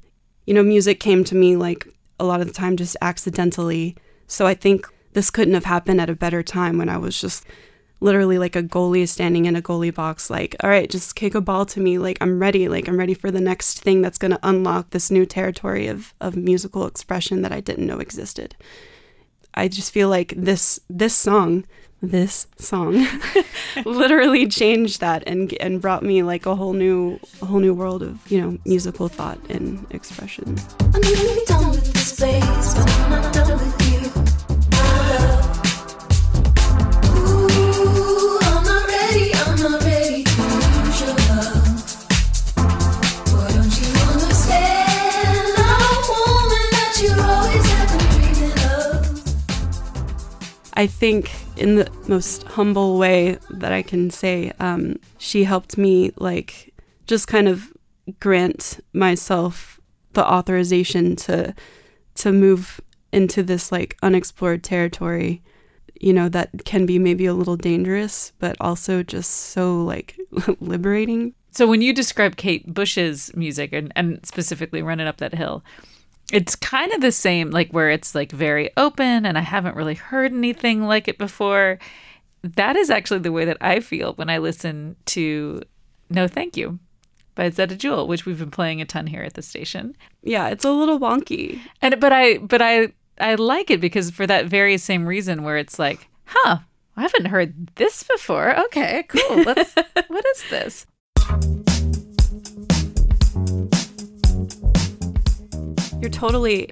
You 0.45 0.53
know, 0.53 0.63
music 0.63 0.99
came 0.99 1.23
to 1.23 1.35
me 1.35 1.55
like 1.55 1.87
a 2.19 2.25
lot 2.25 2.41
of 2.41 2.47
the 2.47 2.53
time 2.53 2.75
just 2.75 2.97
accidentally. 3.01 3.95
So 4.27 4.45
I 4.45 4.53
think 4.53 4.85
this 5.13 5.31
couldn't 5.31 5.53
have 5.53 5.63
happened 5.63 6.01
at 6.01 6.09
a 6.09 6.15
better 6.15 6.43
time 6.43 6.77
when 6.77 6.89
I 6.89 6.97
was 6.97 7.19
just 7.19 7.45
literally 8.03 8.37
like 8.37 8.55
a 8.55 8.61
goalie 8.61 9.07
standing 9.07 9.45
in 9.45 9.55
a 9.55 9.61
goalie 9.61 9.93
box, 9.93 10.29
like, 10.29 10.55
all 10.61 10.69
right, 10.69 10.89
just 10.89 11.15
kick 11.15 11.33
a 11.33 11.41
ball 11.41 11.65
to 11.67 11.79
me. 11.79 11.97
Like, 11.97 12.17
I'm 12.21 12.39
ready. 12.39 12.67
Like, 12.67 12.87
I'm 12.87 12.99
ready 12.99 13.13
for 13.13 13.31
the 13.31 13.39
next 13.41 13.79
thing 13.79 14.01
that's 14.01 14.17
going 14.17 14.31
to 14.31 14.39
unlock 14.43 14.89
this 14.89 15.09
new 15.09 15.25
territory 15.25 15.87
of, 15.87 16.13
of 16.19 16.35
musical 16.35 16.85
expression 16.85 17.41
that 17.41 17.53
I 17.53 17.61
didn't 17.61 17.87
know 17.87 17.99
existed. 17.99 18.55
I 19.55 19.67
just 19.67 19.91
feel 19.91 20.09
like 20.09 20.33
this 20.35 20.79
this 20.89 21.13
song, 21.13 21.65
this 22.01 22.47
song, 22.57 23.05
literally 23.85 24.47
changed 24.47 24.99
that 24.99 25.23
and 25.27 25.53
and 25.61 25.79
brought 25.79 26.01
me 26.01 26.23
like 26.23 26.47
a 26.47 26.55
whole 26.55 26.73
new 26.73 27.19
a 27.39 27.45
whole 27.45 27.59
new 27.59 27.75
world 27.75 28.01
of 28.01 28.19
you 28.31 28.41
know 28.41 28.57
musical 28.65 29.07
thought 29.07 29.39
and 29.49 29.85
expression. 29.91 30.55
I 50.83 50.87
think 50.87 51.31
in 51.55 51.75
the 51.75 51.89
most 52.09 52.43
humble 52.43 52.97
way 52.97 53.37
that 53.49 53.71
I 53.71 53.83
can 53.83 54.09
say, 54.09 54.51
um, 54.59 54.99
she 55.17 55.45
helped 55.45 55.77
me 55.77 56.11
like 56.17 56.73
just 57.07 57.29
kind 57.29 57.47
of 57.47 57.71
grant 58.19 58.81
myself 58.91 59.79
the 60.11 60.29
authorization 60.29 61.15
to 61.15 61.55
to 62.15 62.33
move 62.33 62.81
into 63.13 63.43
this 63.43 63.71
like 63.71 63.95
unexplored 64.03 64.61
territory, 64.61 65.41
you 66.01 66.11
know, 66.11 66.27
that 66.27 66.65
can 66.65 66.85
be 66.85 66.99
maybe 66.99 67.27
a 67.27 67.33
little 67.33 67.55
dangerous, 67.55 68.33
but 68.39 68.57
also 68.59 69.03
just 69.03 69.31
so 69.31 69.81
like 69.81 70.19
liberating. 70.59 71.33
So 71.51 71.65
when 71.65 71.81
you 71.81 71.93
describe 71.93 72.35
Kate 72.35 72.73
Bush's 72.73 73.33
music 73.37 73.71
and, 73.71 73.93
and 73.95 74.19
specifically 74.25 74.81
running 74.81 75.07
up 75.07 75.15
that 75.19 75.33
hill, 75.33 75.63
it's 76.31 76.55
kind 76.55 76.91
of 76.93 77.01
the 77.01 77.11
same, 77.11 77.51
like 77.51 77.71
where 77.71 77.89
it's 77.89 78.15
like 78.15 78.31
very 78.31 78.69
open 78.77 79.25
and 79.25 79.37
I 79.37 79.41
haven't 79.41 79.75
really 79.75 79.95
heard 79.95 80.31
anything 80.31 80.83
like 80.83 81.07
it 81.07 81.17
before. 81.17 81.79
That 82.43 82.75
is 82.75 82.89
actually 82.89 83.19
the 83.19 83.31
way 83.31 83.45
that 83.45 83.57
I 83.61 83.79
feel 83.79 84.13
when 84.13 84.29
I 84.29 84.37
listen 84.37 84.95
to 85.07 85.61
No 86.09 86.27
Thank 86.27 86.57
You 86.57 86.79
by 87.35 87.49
Zettajoule, 87.49 88.07
which 88.07 88.25
we've 88.25 88.39
been 88.39 88.51
playing 88.51 88.81
a 88.81 88.85
ton 88.85 89.07
here 89.07 89.23
at 89.23 89.33
the 89.33 89.41
station. 89.41 89.95
Yeah, 90.21 90.49
it's 90.49 90.65
a 90.65 90.71
little 90.71 90.99
wonky. 90.99 91.59
And 91.81 91.99
but 91.99 92.13
I 92.13 92.37
but 92.37 92.61
I 92.61 92.93
I 93.19 93.35
like 93.35 93.69
it 93.69 93.81
because 93.81 94.11
for 94.11 94.27
that 94.27 94.45
very 94.45 94.77
same 94.77 95.05
reason 95.05 95.43
where 95.43 95.57
it's 95.57 95.79
like, 95.79 96.07
huh, 96.25 96.59
I 96.95 97.01
haven't 97.01 97.25
heard 97.25 97.67
this 97.75 98.03
before. 98.03 98.57
Okay, 98.65 99.05
cool. 99.07 99.43
Let's 99.43 99.75
what 100.07 100.25
is 100.25 100.43
this? 100.49 100.85
You're 106.03 106.09
totally 106.09 106.69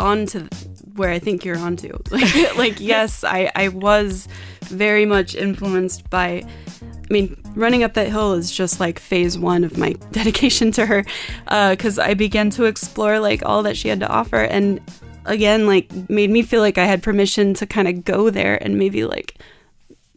on 0.00 0.24
to 0.24 0.48
where 0.96 1.10
I 1.10 1.18
think 1.18 1.44
you're 1.44 1.58
onto. 1.58 1.98
Like, 2.10 2.56
like 2.56 2.80
yes, 2.80 3.22
I, 3.22 3.52
I 3.54 3.68
was 3.68 4.26
very 4.62 5.04
much 5.04 5.34
influenced 5.34 6.08
by. 6.08 6.42
I 6.80 7.12
mean, 7.12 7.36
running 7.54 7.82
up 7.82 7.92
that 7.94 8.08
hill 8.08 8.32
is 8.32 8.50
just 8.50 8.80
like 8.80 8.98
phase 8.98 9.38
one 9.38 9.64
of 9.64 9.76
my 9.76 9.92
dedication 10.12 10.72
to 10.72 10.86
her, 10.86 11.04
because 11.44 11.98
I 11.98 12.14
began 12.14 12.48
to 12.50 12.64
explore 12.64 13.20
like 13.20 13.44
all 13.44 13.62
that 13.64 13.76
she 13.76 13.88
had 13.88 14.00
to 14.00 14.08
offer, 14.08 14.38
and 14.38 14.80
again, 15.26 15.66
like 15.66 15.92
made 16.08 16.30
me 16.30 16.42
feel 16.42 16.62
like 16.62 16.78
I 16.78 16.86
had 16.86 17.02
permission 17.02 17.52
to 17.54 17.66
kind 17.66 17.86
of 17.86 18.04
go 18.04 18.30
there 18.30 18.62
and 18.62 18.78
maybe 18.78 19.04
like 19.04 19.36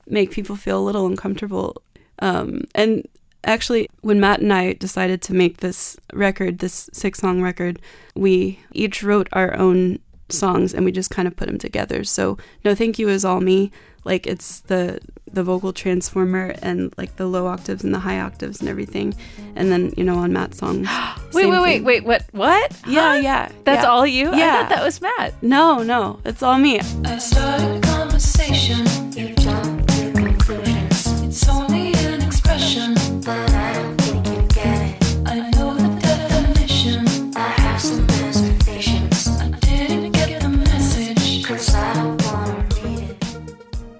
make 0.07 0.31
people 0.31 0.55
feel 0.55 0.79
a 0.79 0.85
little 0.85 1.05
uncomfortable. 1.05 1.81
Um, 2.19 2.63
and 2.73 3.05
actually, 3.45 3.89
when 4.01 4.19
Matt 4.19 4.41
and 4.41 4.51
I 4.51 4.73
decided 4.73 5.21
to 5.23 5.33
make 5.33 5.57
this 5.57 5.97
record, 6.13 6.59
this 6.59 6.89
six 6.93 7.19
song 7.19 7.41
record, 7.41 7.79
we 8.15 8.59
each 8.73 9.03
wrote 9.03 9.27
our 9.33 9.55
own 9.57 9.99
songs 10.29 10.73
and 10.73 10.83
we 10.85 10.91
just 10.91 11.11
kind 11.11 11.27
of 11.27 11.35
put 11.35 11.47
them 11.47 11.57
together. 11.59 12.03
So, 12.03 12.37
No 12.63 12.73
Thank 12.75 12.97
You 12.99 13.09
is 13.09 13.23
all 13.23 13.41
me. 13.41 13.71
Like 14.03 14.27
it's 14.27 14.59
the 14.61 14.99
the 15.31 15.43
vocal 15.43 15.73
transformer 15.73 16.53
and 16.61 16.93
like 16.95 17.15
the 17.17 17.25
low 17.25 17.47
octaves 17.47 17.83
and 17.83 17.93
the 17.93 17.99
high 17.99 18.19
octaves 18.19 18.59
and 18.59 18.69
everything. 18.69 19.15
And 19.55 19.71
then, 19.71 19.93
you 19.97 20.03
know, 20.03 20.17
on 20.19 20.31
Matt's 20.31 20.59
song. 20.59 20.83
Wait, 21.33 21.41
same 21.41 21.49
wait, 21.51 21.59
wait, 21.61 21.73
thing. 21.77 21.83
wait. 21.83 22.03
What? 22.05 22.23
What? 22.31 22.71
Yeah, 22.87 23.15
yeah. 23.17 23.51
That's 23.65 23.83
yeah. 23.83 23.89
all 23.89 24.05
you? 24.07 24.29
I 24.31 24.37
Yeah. 24.37 24.59
thought 24.59 24.69
that 24.69 24.83
was 24.83 25.01
Matt. 25.01 25.33
No, 25.43 25.81
no, 25.83 26.19
it's 26.23 26.41
all 26.43 26.57
me. 26.57 26.79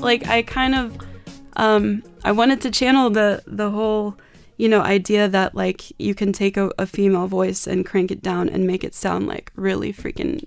Like 0.05 0.27
I 0.27 0.41
kind 0.43 0.75
of 0.75 0.97
um 1.57 2.03
I 2.23 2.31
wanted 2.31 2.61
to 2.61 2.71
channel 2.71 3.09
the 3.09 3.43
the 3.45 3.71
whole 3.71 4.17
you 4.57 4.69
know 4.69 4.81
idea 4.81 5.27
that 5.27 5.55
like 5.55 5.91
you 5.99 6.15
can 6.15 6.31
take 6.31 6.55
a, 6.57 6.71
a 6.77 6.85
female 6.85 7.27
voice 7.27 7.67
and 7.67 7.85
crank 7.85 8.11
it 8.11 8.21
down 8.21 8.47
and 8.49 8.65
make 8.65 8.83
it 8.83 8.95
sound 8.95 9.27
like 9.27 9.51
really 9.55 9.91
freaking 9.91 10.43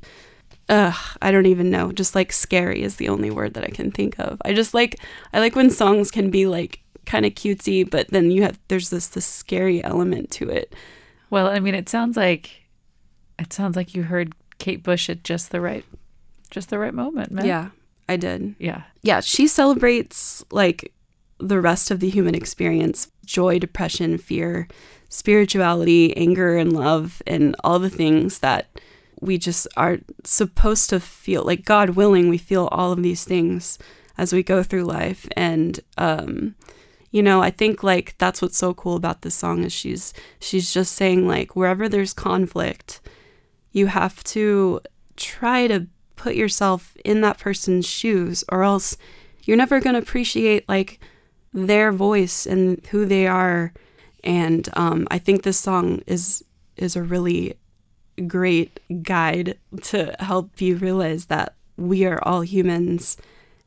ugh 0.68 1.16
I 1.20 1.30
don't 1.30 1.46
even 1.46 1.70
know. 1.70 1.92
Just 1.92 2.14
like 2.14 2.32
scary 2.32 2.82
is 2.82 2.96
the 2.96 3.08
only 3.08 3.30
word 3.30 3.54
that 3.54 3.64
I 3.64 3.68
can 3.68 3.90
think 3.90 4.18
of. 4.18 4.40
I 4.44 4.54
just 4.54 4.74
like 4.74 4.98
I 5.32 5.40
like 5.40 5.56
when 5.56 5.70
songs 5.70 6.10
can 6.10 6.30
be 6.30 6.46
like 6.46 6.80
kind 7.06 7.24
of 7.24 7.32
cutesy 7.32 7.88
but 7.88 8.08
then 8.08 8.30
you 8.30 8.42
have 8.42 8.58
there's 8.68 8.90
this 8.90 9.08
this 9.08 9.26
scary 9.26 9.82
element 9.82 10.30
to 10.32 10.48
it. 10.48 10.74
Well, 11.30 11.48
I 11.48 11.60
mean, 11.60 11.74
it 11.74 11.88
sounds 11.88 12.16
like 12.16 12.64
it 13.38 13.52
sounds 13.52 13.76
like 13.76 13.94
you 13.94 14.04
heard 14.04 14.32
Kate 14.58 14.82
Bush 14.82 15.10
at 15.10 15.24
just 15.24 15.50
the 15.50 15.60
right 15.60 15.84
just 16.50 16.70
the 16.70 16.78
right 16.78 16.94
moment, 16.94 17.30
man. 17.30 17.44
yeah 17.44 17.68
I 18.08 18.16
did 18.16 18.54
Yeah. 18.58 18.82
yeah, 19.02 19.20
she 19.20 19.46
celebrates 19.46 20.44
like 20.50 20.92
the 21.38 21.60
rest 21.60 21.90
of 21.90 22.00
the 22.00 22.08
human 22.10 22.34
experience 22.34 23.10
joy, 23.24 23.58
depression, 23.58 24.16
fear, 24.18 24.66
spirituality, 25.10 26.16
anger, 26.16 26.56
and 26.56 26.72
love, 26.72 27.22
and 27.26 27.54
all 27.62 27.78
the 27.78 27.90
things 27.90 28.38
that 28.40 28.80
we 29.20 29.36
just 29.36 29.66
are 29.76 29.98
supposed 30.24 30.88
to 30.90 31.00
feel 31.00 31.42
like 31.44 31.64
God 31.64 31.90
willing, 31.90 32.28
we 32.28 32.38
feel 32.38 32.68
all 32.72 32.92
of 32.92 33.02
these 33.02 33.24
things 33.24 33.78
as 34.16 34.32
we 34.32 34.42
go 34.42 34.62
through 34.62 34.84
life. 34.84 35.28
And, 35.36 35.78
um, 35.98 36.54
you 37.10 37.22
know, 37.22 37.42
I 37.42 37.50
think 37.50 37.82
like 37.82 38.16
that's 38.18 38.40
what's 38.40 38.56
so 38.56 38.72
cool 38.74 38.96
about 38.96 39.22
this 39.22 39.34
song 39.34 39.64
is 39.64 39.72
she's 39.72 40.14
she's 40.40 40.72
just 40.72 40.92
saying 40.92 41.26
like 41.26 41.56
wherever 41.56 41.88
there's 41.88 42.12
conflict, 42.14 43.00
you 43.72 43.86
have 43.88 44.22
to 44.24 44.80
try 45.16 45.66
to 45.66 45.86
put 46.18 46.34
yourself 46.34 46.96
in 47.04 47.20
that 47.22 47.38
person's 47.38 47.86
shoes 47.86 48.44
or 48.50 48.62
else 48.62 48.96
you're 49.44 49.56
never 49.56 49.80
going 49.80 49.94
to 49.94 50.02
appreciate 50.02 50.68
like 50.68 51.00
their 51.54 51.90
voice 51.92 52.46
and 52.46 52.86
who 52.88 53.06
they 53.06 53.26
are. 53.26 53.72
And 54.24 54.68
um, 54.74 55.06
i 55.10 55.18
think 55.18 55.42
this 55.42 55.58
song 55.58 56.02
is 56.06 56.44
is 56.76 56.96
a 56.96 57.02
really 57.02 57.56
great 58.26 58.80
guide 59.02 59.58
to 59.82 60.14
help 60.18 60.60
you 60.60 60.76
realize 60.76 61.26
that 61.26 61.54
we 61.76 62.04
are 62.04 62.18
all 62.24 62.40
humans 62.40 63.16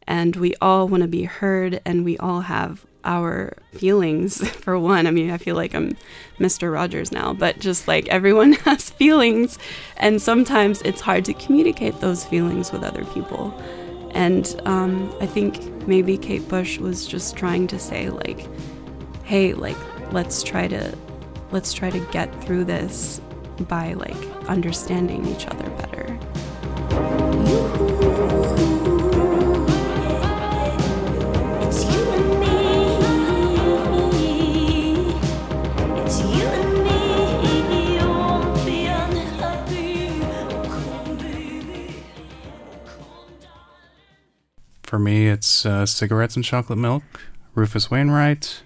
and 0.08 0.36
we 0.36 0.54
all 0.62 0.88
want 0.88 1.02
to 1.02 1.08
be 1.08 1.24
heard 1.24 1.82
and 1.86 2.04
we 2.04 2.18
all 2.18 2.42
have 2.42 2.86
our 3.04 3.54
feelings 3.74 4.48
for 4.64 4.78
one. 4.78 5.08
I 5.08 5.12
mean 5.12 5.32
i 5.32 5.38
feel 5.38 5.56
like 5.56 5.74
i'm 5.74 5.98
mr 6.40 6.72
rogers 6.72 7.12
now 7.12 7.34
but 7.34 7.60
just 7.60 7.88
like 7.88 8.08
everyone 8.08 8.54
has 8.66 8.90
feelings 8.90 9.58
and 9.98 10.22
sometimes 10.22 10.82
it's 10.84 11.02
hard 11.02 11.26
to 11.26 11.34
communicate 11.34 12.00
those 12.00 12.26
feelings 12.26 12.72
with 12.72 12.84
other 12.84 13.06
people. 13.06 13.54
And 14.14 14.62
um, 14.66 15.14
i 15.22 15.26
think 15.26 15.88
maybe 15.88 16.18
kate 16.18 16.48
bush 16.48 16.78
was 16.78 17.08
just 17.08 17.36
trying 17.36 17.68
to 17.68 17.80
say 17.80 18.10
like 18.10 18.46
hey 19.24 19.54
like 19.54 19.78
let's 20.12 20.44
try 20.44 20.68
to 20.68 20.96
let's 21.52 21.74
try 21.74 21.90
to 21.90 22.00
get 22.12 22.30
through 22.44 22.66
this 22.66 23.22
by 23.68 23.94
like 23.94 24.18
understanding 24.48 25.26
each 25.26 25.48
other 25.48 25.70
me, 45.02 45.28
it's 45.28 45.66
uh, 45.66 45.86
Cigarettes 45.86 46.36
and 46.36 46.46
Chocolate 46.46 46.80
Milk, 46.80 47.04
Rufus 47.56 47.92
Wainwright. 47.92 48.62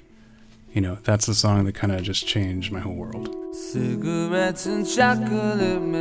You 0.74 0.82
know, 0.82 0.98
that's 1.04 1.26
the 1.26 1.34
song 1.34 1.66
that 1.66 1.74
kind 1.74 1.94
of 1.94 2.04
just 2.04 2.28
changed 2.28 2.72
my 2.72 2.82
whole 2.82 2.96
world. 2.96 3.34
Cigarettes 3.56 4.66
and 4.66 4.86
chocolate 4.88 5.82
milk. 5.82 5.96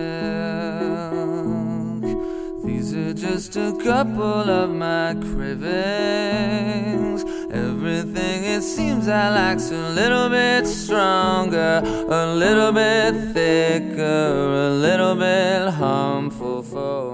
These 2.67 2.95
are 2.95 3.15
just 3.15 3.57
a 3.57 3.73
couple 3.83 4.51
of 4.51 4.71
my 4.71 5.15
cravings. 5.15 5.55
Everything 7.53 8.45
it 8.45 8.63
seems 8.63 9.07
I 9.07 9.33
like's 9.33 9.71
a 9.71 9.91
little 9.91 10.29
bit 10.29 10.67
stronger, 10.67 11.81
a 12.09 12.35
little 12.35 12.73
bit 12.73 13.15
thicker, 13.33 14.67
a 14.67 14.71
little 14.71 15.15
bit 15.15 15.71
harmful 15.71 16.65
for 16.65 17.14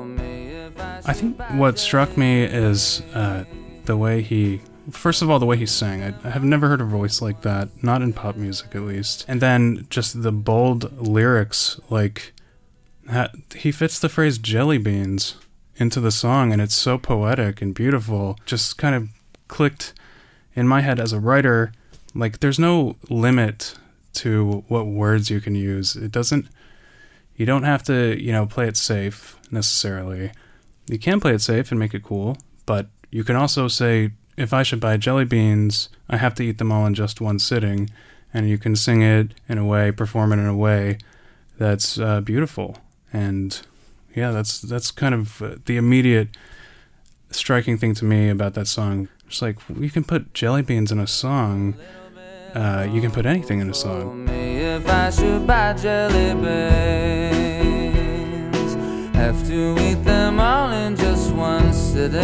I, 1.05 1.13
think 1.13 1.41
what 1.53 1.79
struck 1.79 2.17
me 2.17 2.43
is 2.43 3.03
uh, 3.15 3.45
the 3.85 3.97
way 3.97 4.23
he. 4.23 4.61
First 4.91 5.23
of 5.23 5.31
all, 5.31 5.39
the 5.39 5.47
way 5.47 5.57
he 5.57 5.67
sang. 5.67 6.03
I, 6.03 6.15
I 6.25 6.31
have 6.31 6.45
never 6.45 6.69
heard 6.69 6.81
a 6.81 6.85
voice 6.85 7.23
like 7.23 7.43
that, 7.43 7.83
not 7.83 8.03
in 8.03 8.13
pop 8.13 8.37
music 8.37 8.75
at 8.75 8.83
least. 8.83 9.25
And 9.29 9.41
then 9.41 9.87
just 9.89 10.23
the 10.23 10.33
bold 10.33 11.07
lyrics, 11.07 11.81
like 11.91 12.33
he 13.55 13.73
fits 13.73 13.99
the 13.99 14.09
phrase 14.09 14.39
jelly 14.39 14.79
beans 14.79 15.37
into 15.77 16.01
the 16.01 16.11
song, 16.11 16.53
and 16.53 16.61
it's 16.61 16.75
so 16.75 16.99
poetic 16.99 17.63
and 17.63 17.75
beautiful. 17.75 18.39
Just 18.47 18.79
kind 18.79 18.95
of 18.95 19.09
clicked 19.49 19.95
in 20.55 20.69
my 20.69 20.81
head 20.81 21.01
as 21.01 21.13
a 21.13 21.21
writer. 21.21 21.73
Like, 22.15 22.41
there's 22.41 22.59
no 22.59 22.97
limit 23.09 23.75
to 24.15 24.65
what 24.69 24.87
words 24.87 25.31
you 25.31 25.41
can 25.41 25.55
use. 25.55 25.97
It 25.97 26.13
doesn't. 26.13 26.49
You 27.37 27.47
don't 27.47 27.63
have 27.63 27.83
to, 27.85 28.21
you 28.21 28.33
know, 28.33 28.47
play 28.47 28.69
it 28.69 28.77
safe 28.77 29.39
necessarily. 29.51 30.33
You 30.91 30.99
can 30.99 31.21
play 31.21 31.35
it 31.35 31.41
safe 31.41 31.71
and 31.71 31.79
make 31.79 31.95
it 31.95 32.03
cool, 32.03 32.37
but 32.67 32.89
you 33.13 33.23
can 33.23 33.37
also 33.37 33.69
say, 33.69 34.11
if 34.37 34.53
I 34.53 34.65
should 34.65 34.81
buy 34.81 34.97
jelly 34.97 35.25
beans, 35.25 35.89
I 36.09 36.17
have 36.17 36.35
to 36.35 36.43
eat 36.43 36.59
them 36.59 36.73
all 36.73 36.85
in 36.85 36.95
just 36.95 37.21
one 37.21 37.39
sitting. 37.39 37.91
And 38.35 38.49
you 38.49 38.59
can 38.59 38.75
sing 38.75 39.01
it 39.01 39.35
in 39.49 39.57
a 39.59 39.65
way, 39.65 39.93
perform 39.93 40.33
it 40.33 40.39
in 40.39 40.47
a 40.47 40.57
way 40.57 40.99
that's 41.59 41.97
uh, 41.99 42.21
beautiful. 42.21 42.79
And 43.13 43.61
yeah, 44.17 44.33
that's 44.33 44.61
that's 44.61 44.91
kind 44.91 45.15
of 45.15 45.41
uh, 45.41 45.57
the 45.67 45.77
immediate 45.77 46.29
striking 47.31 47.79
thing 47.79 47.95
to 47.95 48.05
me 48.05 48.29
about 48.29 48.55
that 48.55 48.67
song. 48.67 49.09
It's 49.27 49.41
like 49.43 49.59
you 49.79 49.91
can 49.91 50.03
put 50.03 50.35
jelly 50.35 50.63
beans 50.63 50.91
in 50.91 50.99
a 50.99 51.07
song. 51.07 51.77
Uh, 52.55 52.89
you 52.91 53.01
can 53.01 53.13
put 53.13 53.27
anything 53.27 53.61
in 53.61 53.71
a 53.71 53.75
song. 53.75 54.29
if 54.29 54.89
I 54.89 55.11
should 55.11 55.47
buy 55.47 55.73
jelly 55.75 56.35
beans. 56.35 57.71
Have 59.15 59.47
to 59.47 59.77
eat 59.79 60.03
them 60.05 60.20
sitting. 62.01 62.21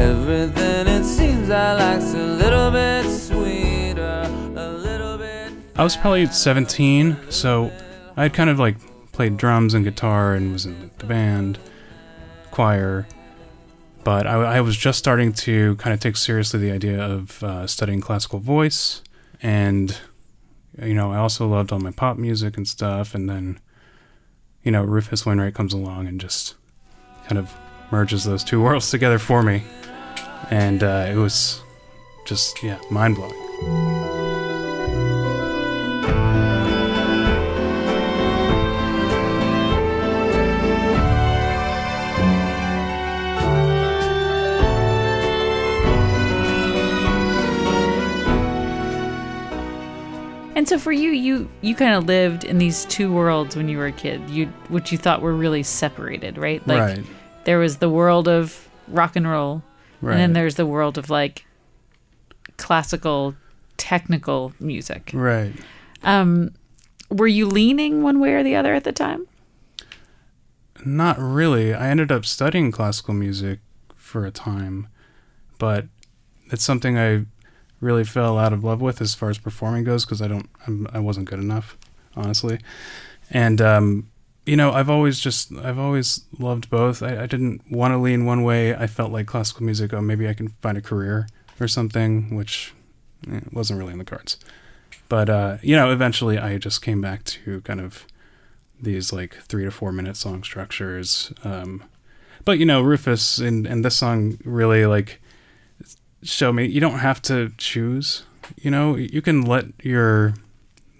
Everything 0.00 0.86
it 0.86 1.04
seems 1.04 1.50
I 1.50 1.94
a 1.94 2.16
little 2.16 2.70
bit 2.70 3.10
sweeter, 3.10 4.30
a 4.56 4.70
little 4.70 5.18
bit. 5.18 5.52
I 5.76 5.82
was 5.82 5.96
probably 5.96 6.26
17, 6.26 7.16
so 7.30 7.72
I 8.16 8.22
had 8.22 8.34
kind 8.34 8.48
of 8.48 8.58
like 8.60 8.76
played 9.12 9.36
drums 9.36 9.74
and 9.74 9.84
guitar 9.84 10.34
and 10.34 10.52
was 10.52 10.66
in 10.66 10.90
the 10.98 11.06
band, 11.06 11.58
choir. 12.52 13.08
But 14.04 14.26
I, 14.26 14.56
I 14.56 14.60
was 14.60 14.76
just 14.76 14.98
starting 14.98 15.32
to 15.44 15.74
kind 15.76 15.92
of 15.92 16.00
take 16.00 16.16
seriously 16.16 16.60
the 16.60 16.70
idea 16.70 17.02
of 17.02 17.42
uh, 17.42 17.66
studying 17.66 18.00
classical 18.00 18.38
voice. 18.38 19.02
And, 19.42 19.98
you 20.80 20.94
know, 20.94 21.12
I 21.12 21.16
also 21.16 21.46
loved 21.48 21.72
all 21.72 21.80
my 21.80 21.90
pop 21.90 22.16
music 22.16 22.56
and 22.56 22.66
stuff. 22.66 23.14
And 23.14 23.28
then, 23.28 23.58
you 24.62 24.70
know, 24.70 24.84
Rufus 24.84 25.26
Wainwright 25.26 25.54
comes 25.54 25.74
along 25.74 26.06
and 26.06 26.20
just 26.20 26.54
kind 27.26 27.38
of 27.38 27.54
merges 27.90 28.24
those 28.24 28.44
two 28.44 28.62
worlds 28.62 28.90
together 28.90 29.18
for 29.18 29.42
me. 29.42 29.62
And 30.50 30.82
uh, 30.82 31.08
it 31.10 31.16
was 31.16 31.62
just, 32.24 32.62
yeah, 32.62 32.78
mind 32.90 33.16
blowing. 33.16 33.36
And 50.60 50.68
so 50.68 50.78
for 50.78 50.92
you, 50.92 51.08
you 51.08 51.48
you 51.62 51.74
kind 51.74 51.94
of 51.94 52.04
lived 52.04 52.44
in 52.44 52.58
these 52.58 52.84
two 52.84 53.10
worlds 53.10 53.56
when 53.56 53.70
you 53.70 53.78
were 53.78 53.86
a 53.86 53.92
kid. 53.92 54.28
You 54.28 54.44
which 54.68 54.92
you 54.92 54.98
thought 54.98 55.22
were 55.22 55.32
really 55.32 55.62
separated, 55.62 56.36
right? 56.36 56.60
Like 56.68 56.80
right, 56.98 57.06
there 57.50 57.58
was 57.58 57.78
the 57.78 57.90
world 57.90 58.28
of 58.28 58.68
rock 58.86 59.16
and 59.16 59.28
roll, 59.28 59.64
right. 60.00 60.12
and 60.12 60.20
then 60.20 60.32
there's 60.34 60.54
the 60.54 60.64
world 60.64 60.96
of 60.96 61.10
like 61.10 61.44
classical, 62.58 63.34
technical 63.76 64.52
music. 64.60 65.10
right. 65.12 65.52
Um, 66.04 66.54
were 67.10 67.26
you 67.26 67.46
leaning 67.48 68.04
one 68.04 68.20
way 68.20 68.34
or 68.34 68.44
the 68.44 68.54
other 68.54 68.72
at 68.72 68.84
the 68.84 68.92
time? 68.92 69.26
Not 70.84 71.18
really. 71.18 71.74
I 71.74 71.88
ended 71.88 72.12
up 72.12 72.24
studying 72.24 72.70
classical 72.70 73.14
music 73.14 73.58
for 73.96 74.24
a 74.24 74.30
time, 74.30 74.86
but 75.58 75.86
it's 76.52 76.62
something 76.62 76.96
I 76.96 77.26
really 77.80 78.04
fell 78.04 78.38
out 78.38 78.52
of 78.52 78.62
love 78.62 78.80
with 78.80 79.00
as 79.00 79.16
far 79.16 79.28
as 79.28 79.38
performing 79.38 79.82
goes 79.82 80.04
because 80.04 80.22
I 80.22 80.28
don't, 80.28 80.48
I'm, 80.68 80.86
I 80.92 81.00
wasn't 81.00 81.28
good 81.28 81.40
enough, 81.40 81.76
honestly. 82.14 82.60
And 83.28 83.60
um, 83.60 84.09
you 84.50 84.56
know, 84.56 84.72
I've 84.72 84.90
always 84.90 85.20
just, 85.20 85.52
I've 85.52 85.78
always 85.78 86.24
loved 86.36 86.70
both. 86.70 87.04
I, 87.04 87.22
I 87.22 87.26
didn't 87.26 87.62
want 87.70 87.92
to 87.92 87.98
lean 87.98 88.24
one 88.24 88.42
way. 88.42 88.74
I 88.74 88.88
felt 88.88 89.12
like 89.12 89.28
classical 89.28 89.62
music. 89.62 89.94
Oh, 89.94 90.00
maybe 90.00 90.28
I 90.28 90.34
can 90.34 90.48
find 90.48 90.76
a 90.76 90.80
career 90.80 91.28
or 91.60 91.68
something, 91.68 92.34
which 92.34 92.74
eh, 93.30 93.42
wasn't 93.52 93.78
really 93.78 93.92
in 93.92 94.00
the 94.00 94.04
cards. 94.04 94.38
But 95.08 95.30
uh, 95.30 95.58
you 95.62 95.76
know, 95.76 95.92
eventually, 95.92 96.36
I 96.36 96.58
just 96.58 96.82
came 96.82 97.00
back 97.00 97.22
to 97.24 97.60
kind 97.60 97.80
of 97.80 98.06
these 98.82 99.12
like 99.12 99.34
three 99.34 99.62
to 99.62 99.70
four 99.70 99.92
minute 99.92 100.16
song 100.16 100.42
structures. 100.42 101.32
Um, 101.44 101.84
but 102.44 102.58
you 102.58 102.66
know, 102.66 102.82
Rufus 102.82 103.38
and 103.38 103.68
and 103.68 103.84
this 103.84 103.96
song 103.96 104.36
really 104.44 104.84
like 104.84 105.22
show 106.24 106.52
me 106.52 106.66
you 106.66 106.80
don't 106.80 106.98
have 106.98 107.22
to 107.22 107.52
choose. 107.56 108.24
You 108.56 108.72
know, 108.72 108.96
you 108.96 109.22
can 109.22 109.42
let 109.42 109.66
your 109.84 110.34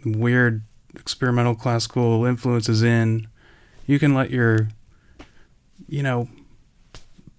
weird 0.05 0.63
experimental 0.95 1.57
classical 1.57 2.25
influences 2.25 2.85
in. 2.85 3.27
You 3.91 3.99
can 3.99 4.15
let 4.15 4.31
your, 4.31 4.69
you 5.89 6.05
know, 6.05 6.29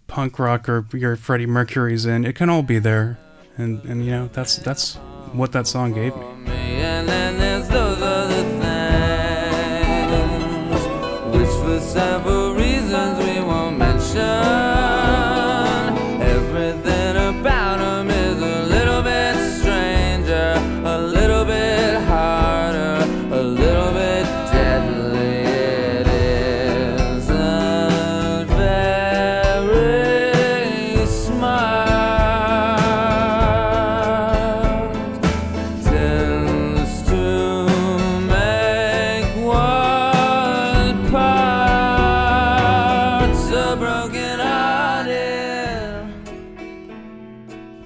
punk 0.07 0.37
rock 0.37 0.67
or 0.67 0.85
your 0.91 1.15
Freddie 1.15 1.45
Mercury's 1.45 2.05
in. 2.05 2.25
It 2.25 2.35
can 2.35 2.49
all 2.49 2.61
be 2.61 2.77
there, 2.77 3.17
and 3.57 3.81
and 3.85 4.03
you 4.03 4.11
know 4.11 4.29
that's 4.33 4.57
that's 4.57 4.95
what 5.31 5.53
that 5.53 5.65
song 5.65 5.93
gave 5.93 6.13
me. 6.13 6.70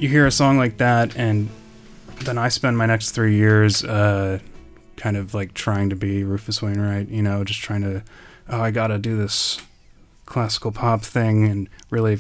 You 0.06 0.12
hear 0.12 0.28
a 0.28 0.32
song 0.32 0.60
like 0.60 0.78
that, 0.78 1.18
and 1.18 1.50
then 2.26 2.38
I 2.38 2.50
spend 2.50 2.78
my 2.78 2.86
next 2.86 3.12
three 3.12 3.36
years, 3.36 3.84
uh, 3.84 4.38
kind 4.98 5.18
of 5.18 5.34
like 5.34 5.56
trying 5.56 5.90
to 5.90 5.96
be 5.96 6.24
Rufus 6.24 6.62
Wainwright. 6.62 7.10
You 7.10 7.24
know, 7.24 7.44
just 7.44 7.60
trying 7.60 7.82
to, 7.82 8.04
oh, 8.48 8.62
I 8.62 8.70
gotta 8.70 9.00
do 9.00 9.18
this 9.18 9.60
classical 10.28 10.72
pop 10.72 11.02
thing, 11.02 11.46
and 11.46 11.68
really, 11.90 12.20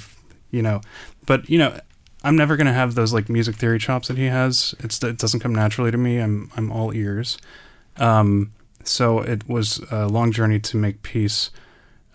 you 0.51 0.61
know, 0.61 0.81
but 1.25 1.49
you 1.49 1.57
know. 1.57 1.79
I'm 2.23 2.35
never 2.35 2.57
gonna 2.57 2.73
have 2.73 2.95
those 2.95 3.13
like 3.13 3.29
music 3.29 3.55
theory 3.55 3.77
chops 3.77 4.07
that 4.07 4.17
he 4.17 4.25
has. 4.25 4.73
It's 4.79 5.03
it 5.03 5.19
doesn't 5.19 5.41
come 5.41 5.53
naturally 5.53 5.91
to 5.91 5.97
me. 5.97 6.17
I'm 6.17 6.49
I'm 6.57 6.71
all 6.71 6.91
ears. 6.91 7.37
Um, 7.97 8.51
so 8.83 9.19
it 9.19 9.47
was 9.47 9.77
a 9.91 10.07
long 10.07 10.31
journey 10.31 10.57
to 10.61 10.75
make 10.75 11.03
peace 11.03 11.51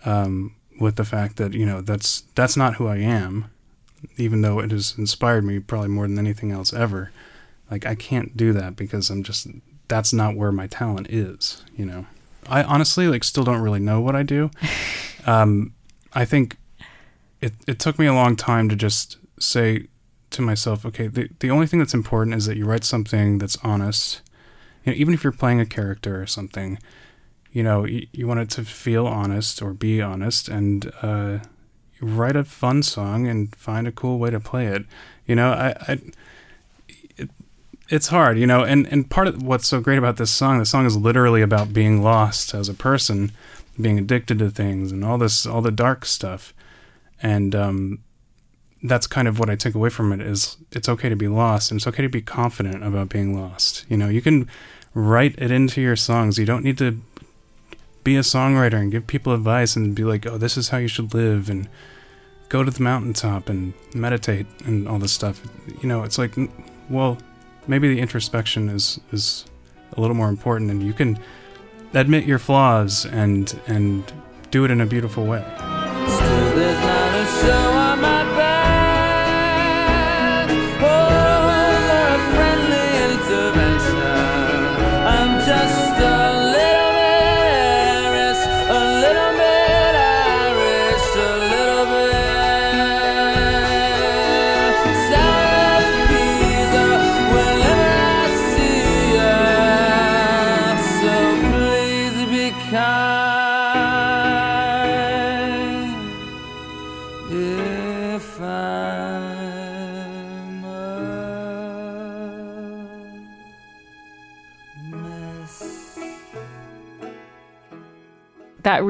um, 0.03 0.53
with 0.81 0.97
the 0.97 1.05
fact 1.05 1.37
that 1.37 1.53
you 1.53 1.65
know 1.65 1.79
that's 1.79 2.23
that's 2.35 2.57
not 2.57 2.75
who 2.75 2.87
I 2.87 2.97
am, 2.97 3.49
even 4.17 4.41
though 4.41 4.59
it 4.59 4.71
has 4.71 4.95
inspired 4.97 5.43
me 5.43 5.59
probably 5.59 5.89
more 5.89 6.07
than 6.07 6.19
anything 6.19 6.51
else 6.51 6.73
ever. 6.73 7.11
Like 7.69 7.85
I 7.85 7.95
can't 7.95 8.35
do 8.35 8.53
that 8.53 8.75
because 8.75 9.09
I'm 9.09 9.23
just 9.23 9.47
that's 9.87 10.13
not 10.13 10.35
where 10.35 10.51
my 10.51 10.67
talent 10.67 11.09
is. 11.09 11.63
You 11.75 11.85
know, 11.85 12.05
I 12.47 12.63
honestly 12.63 13.07
like 13.07 13.23
still 13.23 13.43
don't 13.43 13.61
really 13.61 13.79
know 13.79 14.01
what 14.01 14.15
I 14.15 14.23
do. 14.23 14.51
Um, 15.27 15.75
I 16.13 16.25
think 16.25 16.57
it 17.41 17.53
it 17.67 17.77
took 17.77 17.99
me 17.99 18.07
a 18.07 18.13
long 18.13 18.35
time 18.35 18.69
to 18.69 18.75
just 18.75 19.17
say 19.39 19.85
to 20.31 20.41
myself, 20.41 20.85
okay, 20.85 21.07
the 21.07 21.29
the 21.39 21.51
only 21.51 21.67
thing 21.67 21.79
that's 21.79 21.93
important 21.93 22.35
is 22.35 22.47
that 22.47 22.57
you 22.57 22.65
write 22.65 22.83
something 22.83 23.37
that's 23.37 23.57
honest. 23.63 24.21
You 24.83 24.93
know, 24.93 24.97
even 24.97 25.13
if 25.13 25.23
you're 25.23 25.31
playing 25.31 25.59
a 25.59 25.65
character 25.65 26.19
or 26.19 26.25
something, 26.25 26.79
you 27.51 27.61
know, 27.61 27.85
you, 27.85 28.07
you 28.13 28.27
want 28.27 28.39
it 28.39 28.49
to 28.51 28.65
feel 28.65 29.05
honest 29.05 29.61
or 29.61 29.73
be 29.73 30.01
honest, 30.01 30.49
and 30.49 30.91
uh, 31.01 31.39
write 32.01 32.35
a 32.35 32.43
fun 32.43 32.83
song 32.83 33.27
and 33.27 33.55
find 33.55 33.87
a 33.87 33.91
cool 33.91 34.19
way 34.19 34.29
to 34.29 34.39
play 34.39 34.67
it. 34.67 34.85
You 35.25 35.35
know, 35.35 35.51
I, 35.51 35.75
I 35.87 35.99
it, 37.17 37.29
it's 37.89 38.07
hard, 38.07 38.37
you 38.37 38.47
know, 38.47 38.63
and 38.63 38.87
and 38.87 39.09
part 39.09 39.27
of 39.27 39.41
what's 39.43 39.67
so 39.67 39.79
great 39.79 39.97
about 39.97 40.17
this 40.17 40.31
song, 40.31 40.59
the 40.59 40.65
song 40.65 40.85
is 40.85 40.97
literally 40.97 41.41
about 41.41 41.73
being 41.73 42.01
lost 42.01 42.53
as 42.53 42.67
a 42.67 42.73
person, 42.73 43.31
being 43.79 43.97
addicted 43.99 44.39
to 44.39 44.49
things, 44.49 44.91
and 44.91 45.05
all 45.05 45.17
this, 45.17 45.45
all 45.45 45.61
the 45.61 45.71
dark 45.71 46.05
stuff, 46.05 46.53
and 47.21 47.55
um, 47.55 47.99
that's 48.83 49.07
kind 49.07 49.27
of 49.27 49.39
what 49.39 49.49
I 49.49 49.55
took 49.55 49.75
away 49.75 49.89
from 49.89 50.11
it 50.11 50.21
is 50.21 50.57
it's 50.71 50.89
okay 50.89 51.09
to 51.09 51.15
be 51.15 51.27
lost 51.27 51.71
and 51.71 51.79
it's 51.79 51.87
okay 51.87 52.01
to 52.01 52.09
be 52.09 52.21
confident 52.21 52.83
about 52.83 53.09
being 53.09 53.39
lost. 53.39 53.85
You 53.89 53.97
know, 53.97 54.09
you 54.09 54.21
can 54.21 54.49
write 54.93 55.35
it 55.37 55.51
into 55.51 55.81
your 55.81 55.95
songs. 55.95 56.37
You 56.37 56.45
don't 56.45 56.63
need 56.63 56.77
to 56.79 56.99
be 58.03 58.15
a 58.15 58.21
songwriter 58.21 58.73
and 58.73 58.91
give 58.91 59.07
people 59.07 59.33
advice 59.33 59.75
and 59.75 59.95
be 59.95 60.03
like, 60.03 60.25
"Oh, 60.25 60.37
this 60.37 60.57
is 60.57 60.69
how 60.69 60.77
you 60.77 60.87
should 60.87 61.13
live," 61.13 61.49
and 61.49 61.67
go 62.49 62.63
to 62.63 62.71
the 62.71 62.83
mountaintop 62.83 63.47
and 63.49 63.73
meditate 63.93 64.45
and 64.65 64.87
all 64.87 64.99
this 64.99 65.13
stuff. 65.13 65.41
You 65.81 65.87
know, 65.87 66.03
it's 66.03 66.17
like, 66.17 66.33
well, 66.89 67.17
maybe 67.67 67.87
the 67.87 67.99
introspection 67.99 68.69
is 68.69 68.99
is 69.11 69.45
a 69.93 70.01
little 70.01 70.15
more 70.15 70.29
important, 70.29 70.71
and 70.71 70.83
you 70.83 70.93
can 70.93 71.19
admit 71.93 72.25
your 72.25 72.39
flaws 72.39 73.05
and 73.05 73.59
and 73.67 74.11
do 74.51 74.65
it 74.65 74.71
in 74.71 74.81
a 74.81 74.85
beautiful 74.85 75.25
way. 75.25 75.43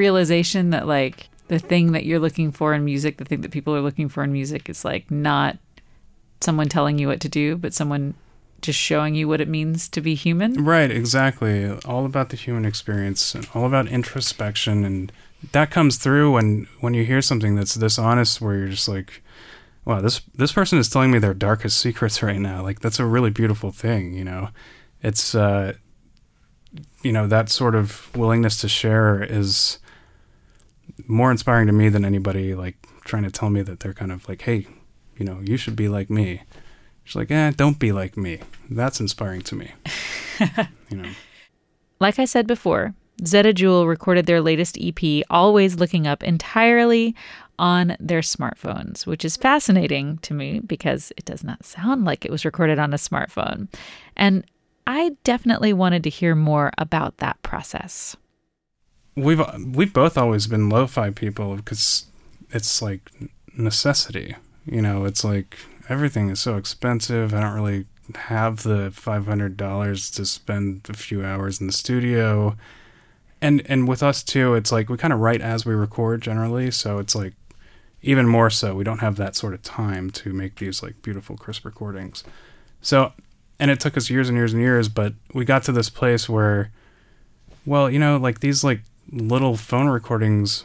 Realization 0.01 0.71
that 0.71 0.87
like 0.87 1.29
the 1.47 1.59
thing 1.59 1.91
that 1.91 2.05
you're 2.05 2.19
looking 2.19 2.51
for 2.51 2.73
in 2.73 2.83
music, 2.83 3.17
the 3.17 3.25
thing 3.25 3.41
that 3.41 3.51
people 3.51 3.75
are 3.75 3.81
looking 3.81 4.09
for 4.09 4.23
in 4.23 4.31
music 4.31 4.67
is 4.67 4.83
like 4.83 5.11
not 5.11 5.57
someone 6.39 6.67
telling 6.67 6.97
you 6.97 7.07
what 7.07 7.21
to 7.21 7.29
do, 7.29 7.55
but 7.55 7.73
someone 7.73 8.15
just 8.61 8.79
showing 8.79 9.13
you 9.13 9.27
what 9.27 9.41
it 9.41 9.47
means 9.47 9.87
to 9.89 10.01
be 10.01 10.15
human. 10.15 10.63
Right, 10.63 10.89
exactly. 10.89 11.69
All 11.85 12.05
about 12.05 12.29
the 12.29 12.35
human 12.35 12.65
experience 12.65 13.35
and 13.35 13.47
all 13.53 13.65
about 13.65 13.87
introspection 13.87 14.83
and 14.83 15.11
that 15.51 15.71
comes 15.71 15.97
through 15.97 16.33
when 16.33 16.67
when 16.81 16.93
you 16.93 17.03
hear 17.03 17.21
something 17.21 17.55
that's 17.55 17.75
this 17.75 17.97
honest 17.97 18.41
where 18.41 18.55
you're 18.57 18.67
just 18.67 18.87
like 18.87 19.21
wow, 19.85 19.99
this 20.01 20.21
this 20.35 20.53
person 20.53 20.79
is 20.79 20.89
telling 20.89 21.11
me 21.11 21.19
their 21.19 21.33
darkest 21.33 21.77
secrets 21.77 22.23
right 22.23 22.39
now. 22.39 22.61
Like 22.63 22.79
that's 22.79 22.99
a 22.99 23.05
really 23.05 23.31
beautiful 23.31 23.71
thing, 23.71 24.13
you 24.13 24.23
know. 24.23 24.49
It's 25.03 25.35
uh 25.35 25.73
you 27.03 27.11
know, 27.11 27.27
that 27.27 27.49
sort 27.49 27.75
of 27.75 28.15
willingness 28.15 28.57
to 28.61 28.69
share 28.69 29.21
is 29.21 29.79
more 31.07 31.31
inspiring 31.31 31.67
to 31.67 31.73
me 31.73 31.89
than 31.89 32.05
anybody 32.05 32.55
like 32.55 32.77
trying 33.05 33.23
to 33.23 33.31
tell 33.31 33.49
me 33.49 33.61
that 33.61 33.79
they're 33.79 33.93
kind 33.93 34.11
of 34.11 34.27
like, 34.27 34.41
"Hey, 34.43 34.67
you 35.17 35.25
know, 35.25 35.39
you 35.41 35.57
should 35.57 35.75
be 35.75 35.87
like 35.87 36.09
me." 36.09 36.41
She's 37.03 37.15
like, 37.15 37.31
"Eh, 37.31 37.51
don't 37.55 37.79
be 37.79 37.91
like 37.91 38.17
me." 38.17 38.39
That's 38.69 38.99
inspiring 38.99 39.41
to 39.43 39.55
me. 39.55 39.71
you 40.89 40.97
know. 40.97 41.09
Like 41.99 42.19
I 42.19 42.25
said 42.25 42.47
before, 42.47 42.95
Zettajoule 43.21 43.87
recorded 43.87 44.25
their 44.25 44.41
latest 44.41 44.77
EP, 44.81 45.23
Always 45.29 45.75
Looking 45.75 46.07
Up, 46.07 46.23
entirely 46.23 47.15
on 47.59 47.95
their 47.99 48.21
smartphones, 48.21 49.05
which 49.05 49.23
is 49.23 49.37
fascinating 49.37 50.17
to 50.19 50.33
me 50.33 50.59
because 50.59 51.13
it 51.15 51.25
does 51.25 51.43
not 51.43 51.63
sound 51.63 52.05
like 52.05 52.25
it 52.25 52.31
was 52.31 52.43
recorded 52.43 52.79
on 52.79 52.93
a 52.93 52.97
smartphone. 52.97 53.67
And 54.17 54.43
I 54.87 55.15
definitely 55.23 55.71
wanted 55.71 56.03
to 56.05 56.09
hear 56.09 56.33
more 56.33 56.71
about 56.79 57.17
that 57.17 57.41
process. 57.43 58.17
We've 59.15 59.41
we've 59.73 59.93
both 59.93 60.17
always 60.17 60.47
been 60.47 60.69
lo-fi 60.69 61.09
people 61.09 61.55
because 61.55 62.05
it's 62.51 62.81
like 62.81 63.11
necessity. 63.55 64.35
You 64.65 64.81
know, 64.81 65.05
it's 65.05 65.23
like 65.23 65.57
everything 65.89 66.29
is 66.29 66.39
so 66.39 66.57
expensive. 66.57 67.33
I 67.33 67.41
don't 67.41 67.53
really 67.53 67.85
have 68.15 68.63
the 68.63 68.91
five 68.91 69.25
hundred 69.25 69.57
dollars 69.57 70.09
to 70.11 70.25
spend 70.25 70.87
a 70.89 70.93
few 70.93 71.23
hours 71.23 71.59
in 71.59 71.67
the 71.67 71.73
studio. 71.73 72.55
And 73.41 73.63
and 73.65 73.87
with 73.87 74.03
us 74.03 74.23
too, 74.23 74.53
it's 74.53 74.71
like 74.71 74.89
we 74.89 74.97
kind 74.97 75.13
of 75.13 75.19
write 75.19 75.41
as 75.41 75.65
we 75.65 75.73
record 75.73 76.21
generally, 76.21 76.71
so 76.71 76.99
it's 76.99 77.15
like 77.15 77.33
even 78.03 78.27
more 78.27 78.49
so 78.49 78.75
we 78.75 78.83
don't 78.83 78.99
have 78.99 79.15
that 79.17 79.35
sort 79.35 79.53
of 79.53 79.61
time 79.61 80.09
to 80.09 80.33
make 80.33 80.55
these 80.55 80.81
like 80.81 81.01
beautiful 81.01 81.37
crisp 81.37 81.65
recordings. 81.65 82.23
So 82.81 83.13
and 83.59 83.69
it 83.69 83.79
took 83.79 83.95
us 83.97 84.09
years 84.09 84.27
and 84.29 84.37
years 84.37 84.53
and 84.53 84.61
years, 84.61 84.89
but 84.89 85.13
we 85.33 85.45
got 85.45 85.63
to 85.63 85.71
this 85.71 85.89
place 85.89 86.27
where 86.29 86.71
well, 87.65 87.89
you 87.89 87.99
know, 87.99 88.17
like 88.17 88.39
these 88.39 88.63
like 88.63 88.81
little 89.09 89.57
phone 89.57 89.87
recordings 89.87 90.63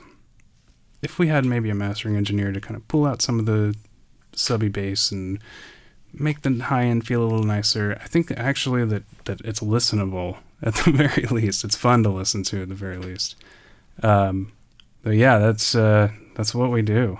if 1.02 1.18
we 1.18 1.28
had 1.28 1.44
maybe 1.44 1.70
a 1.70 1.74
mastering 1.74 2.16
engineer 2.16 2.52
to 2.52 2.60
kind 2.60 2.76
of 2.76 2.86
pull 2.88 3.06
out 3.06 3.22
some 3.22 3.38
of 3.38 3.46
the 3.46 3.74
subby 4.32 4.68
bass 4.68 5.10
and 5.12 5.38
make 6.12 6.42
the 6.42 6.50
high 6.64 6.84
end 6.84 7.06
feel 7.06 7.22
a 7.22 7.28
little 7.28 7.44
nicer, 7.44 7.96
I 8.02 8.06
think 8.06 8.30
actually 8.32 8.84
that 8.86 9.04
that 9.26 9.40
it's 9.42 9.60
listenable 9.60 10.38
at 10.62 10.74
the 10.74 10.90
very 10.90 11.26
least. 11.26 11.64
It's 11.64 11.76
fun 11.76 12.02
to 12.02 12.08
listen 12.08 12.42
to 12.44 12.62
at 12.62 12.68
the 12.68 12.74
very 12.74 12.98
least. 12.98 13.36
Um, 14.02 14.52
but 15.02 15.14
yeah, 15.14 15.38
that's 15.38 15.74
uh, 15.74 16.10
that's 16.34 16.54
what 16.54 16.70
we 16.70 16.82
do. 16.82 17.18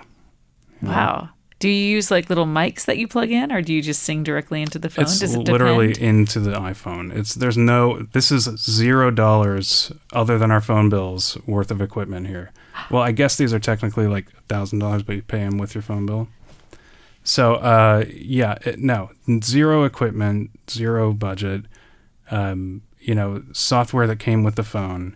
Wow. 0.81 1.29
Do 1.59 1.69
you 1.69 1.95
use 1.95 2.11
like 2.11 2.29
little 2.29 2.45
mics 2.45 2.85
that 2.85 2.97
you 2.97 3.07
plug 3.07 3.31
in 3.31 3.51
or 3.51 3.61
do 3.61 3.73
you 3.73 3.81
just 3.81 4.03
sing 4.03 4.23
directly 4.23 4.61
into 4.61 4.77
the 4.77 4.89
phone? 4.89 5.03
It's 5.03 5.19
Does 5.19 5.33
it 5.33 5.39
literally 5.39 5.99
into 5.99 6.39
the 6.39 6.51
iPhone. 6.51 7.15
It's 7.15 7.33
there's 7.33 7.57
no 7.57 8.03
this 8.13 8.31
is 8.31 8.43
zero 8.59 9.09
dollars 9.09 9.91
other 10.13 10.37
than 10.37 10.51
our 10.51 10.61
phone 10.61 10.89
bills 10.89 11.37
worth 11.47 11.71
of 11.71 11.81
equipment 11.81 12.27
here. 12.27 12.51
Well, 12.91 13.01
I 13.01 13.11
guess 13.11 13.35
these 13.35 13.53
are 13.53 13.59
technically 13.59 14.07
like 14.07 14.29
thousand 14.47 14.79
dollars, 14.79 15.01
but 15.01 15.15
you 15.15 15.23
pay 15.23 15.39
them 15.39 15.57
with 15.57 15.73
your 15.73 15.81
phone 15.81 16.05
bill. 16.05 16.27
So 17.23 17.55
uh, 17.55 18.05
yeah, 18.13 18.57
it, 18.65 18.79
no 18.79 19.09
zero 19.43 19.83
equipment, 19.83 20.51
zero 20.69 21.11
budget. 21.11 21.65
Um, 22.29 22.83
you 22.99 23.15
know, 23.15 23.43
software 23.53 24.05
that 24.05 24.19
came 24.19 24.43
with 24.43 24.55
the 24.55 24.63
phone. 24.63 25.15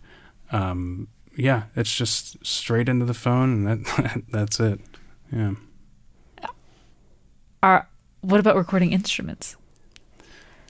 Um, 0.51 1.09
yeah, 1.35 1.63
it's 1.75 1.93
just 1.93 2.43
straight 2.45 2.89
into 2.89 3.05
the 3.05 3.13
phone, 3.13 3.67
and 3.67 3.85
that 3.85 4.23
that's 4.31 4.59
it. 4.59 4.79
Yeah. 5.31 5.53
Are 7.63 7.87
what 8.21 8.39
about 8.39 8.55
recording 8.55 8.91
instruments? 8.91 9.55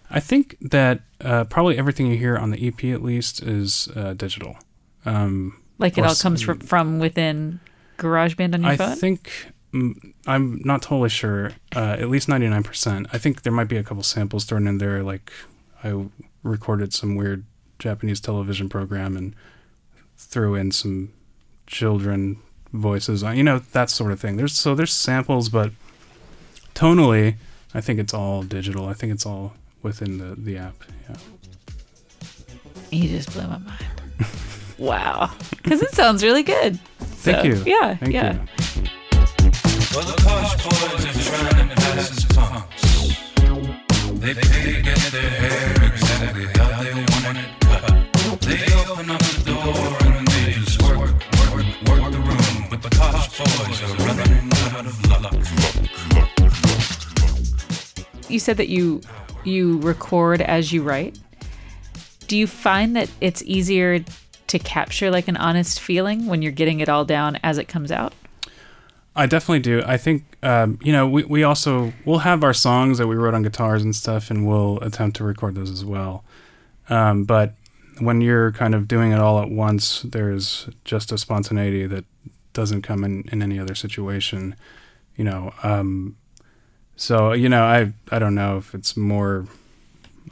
I 0.09 0.19
think 0.19 0.57
that 0.61 1.01
uh, 1.21 1.45
probably 1.45 1.77
everything 1.77 2.07
you 2.07 2.17
hear 2.17 2.37
on 2.37 2.51
the 2.51 2.67
EP, 2.67 2.83
at 2.85 3.01
least, 3.01 3.41
is 3.41 3.87
uh, 3.95 4.13
digital. 4.13 4.57
Um, 5.05 5.61
Like 5.77 5.97
it 5.97 6.03
all 6.05 6.15
comes 6.15 6.41
from, 6.41 6.59
from 6.59 6.99
within 6.99 7.61
GarageBand 7.97 8.53
on 8.53 8.63
your 8.63 8.73
iPhone? 8.73 8.89
I 8.89 8.95
think 8.95 9.51
mm, 9.73 10.13
I'm 10.27 10.61
not 10.65 10.81
totally 10.81 11.09
sure. 11.09 11.53
Uh, 11.75 11.95
at 11.99 12.09
least 12.09 12.27
ninety 12.27 12.47
nine 12.49 12.63
percent. 12.63 13.07
I 13.13 13.17
think 13.17 13.43
there 13.43 13.53
might 13.53 13.69
be 13.69 13.77
a 13.77 13.83
couple 13.83 14.03
samples 14.03 14.43
thrown 14.45 14.67
in 14.67 14.79
there. 14.79 15.01
Like 15.03 15.31
I 15.83 16.05
recorded 16.43 16.93
some 16.93 17.15
weird 17.15 17.45
Japanese 17.79 18.19
television 18.19 18.67
program 18.69 19.15
and 19.15 19.35
threw 20.17 20.55
in 20.55 20.71
some 20.71 21.13
children 21.67 22.39
voices. 22.73 23.23
You 23.23 23.43
know 23.43 23.59
that 23.59 23.89
sort 23.89 24.11
of 24.11 24.19
thing. 24.19 24.37
There's 24.37 24.53
so 24.53 24.75
there's 24.75 24.93
samples, 24.93 25.49
but 25.49 25.71
tonally, 26.75 27.35
I 27.73 27.81
think 27.81 27.99
it's 27.99 28.13
all 28.13 28.43
digital. 28.43 28.87
I 28.87 28.93
think 28.93 29.13
it's 29.13 29.25
all 29.25 29.53
within 29.81 30.17
the 30.17 30.35
the 30.35 30.57
app. 30.57 30.75
Yeah. 31.09 31.15
You 32.91 33.07
just 33.09 33.31
blew 33.33 33.43
my 33.43 33.57
mind. 33.57 33.85
wow. 34.77 35.31
Because 35.61 35.81
it 35.81 35.91
sounds 35.93 36.23
really 36.23 36.43
good. 36.43 36.79
Thank 36.99 37.37
So, 37.39 37.43
you. 37.43 37.63
Yeah. 37.65 37.95
Thank 37.95 38.13
yeah. 38.13 38.33
you. 38.33 38.39
Well, 39.93 40.05
the 40.05 40.21
posh 40.23 40.55
boys 40.63 41.05
are 41.05 41.21
trying 41.23 41.69
to 41.69 41.75
pass 41.75 42.11
as 42.11 42.25
punks. 42.25 42.81
They 44.21 44.33
pay 44.35 44.73
to 44.75 44.81
get 44.81 44.97
their 45.11 45.29
hair 45.29 45.83
exactly 45.91 46.45
how 46.55 46.83
they 46.83 46.93
want 46.93 47.37
it 47.37 47.51
cut. 47.61 48.41
They 48.41 48.61
open 48.89 49.09
up 49.09 49.19
the 49.21 49.43
door 49.45 50.13
and 50.13 50.27
they 50.27 50.51
just 50.53 50.81
work, 50.83 50.99
work, 50.99 51.65
work 51.89 52.11
the 52.11 52.19
room. 52.19 52.67
But 52.69 52.81
the 52.83 52.89
posh 52.91 53.37
boys 53.37 53.81
are 53.83 53.95
running 54.05 54.49
out 54.75 54.85
of 54.85 55.09
luck. 55.09 55.33
You 58.31 58.39
said 58.39 58.57
that 58.57 58.69
you 58.69 59.01
you 59.43 59.79
record 59.79 60.41
as 60.41 60.71
you 60.71 60.83
write. 60.83 61.19
Do 62.27 62.37
you 62.37 62.47
find 62.47 62.95
that 62.95 63.09
it's 63.19 63.43
easier 63.43 64.03
to 64.47 64.59
capture 64.59 65.11
like 65.11 65.27
an 65.27 65.37
honest 65.37 65.79
feeling 65.79 66.27
when 66.27 66.41
you're 66.41 66.51
getting 66.51 66.79
it 66.79 66.89
all 66.89 67.05
down 67.05 67.37
as 67.43 67.57
it 67.57 67.67
comes 67.67 67.91
out? 67.91 68.13
I 69.15 69.25
definitely 69.25 69.59
do. 69.59 69.83
I 69.85 69.97
think 69.97 70.23
um, 70.43 70.79
you 70.81 70.93
know 70.93 71.07
we 71.07 71.23
we 71.23 71.43
also 71.43 71.93
we'll 72.05 72.19
have 72.19 72.43
our 72.43 72.53
songs 72.53 72.97
that 72.97 73.07
we 73.07 73.15
wrote 73.15 73.33
on 73.33 73.43
guitars 73.43 73.83
and 73.83 73.95
stuff, 73.95 74.31
and 74.31 74.47
we'll 74.47 74.79
attempt 74.79 75.17
to 75.17 75.23
record 75.23 75.55
those 75.55 75.69
as 75.69 75.83
well. 75.83 76.23
Um, 76.89 77.25
but 77.25 77.55
when 77.99 78.21
you're 78.21 78.51
kind 78.51 78.73
of 78.73 78.87
doing 78.87 79.11
it 79.11 79.19
all 79.19 79.41
at 79.41 79.49
once, 79.49 80.01
there's 80.03 80.69
just 80.85 81.11
a 81.11 81.17
spontaneity 81.17 81.85
that 81.87 82.05
doesn't 82.53 82.81
come 82.81 83.03
in 83.03 83.23
in 83.31 83.41
any 83.41 83.59
other 83.59 83.75
situation. 83.75 84.55
You 85.15 85.25
know, 85.25 85.53
um, 85.61 86.15
so 86.95 87.33
you 87.33 87.49
know 87.49 87.63
I 87.63 87.93
I 88.11 88.19
don't 88.19 88.35
know 88.35 88.57
if 88.57 88.73
it's 88.75 88.95
more 88.95 89.47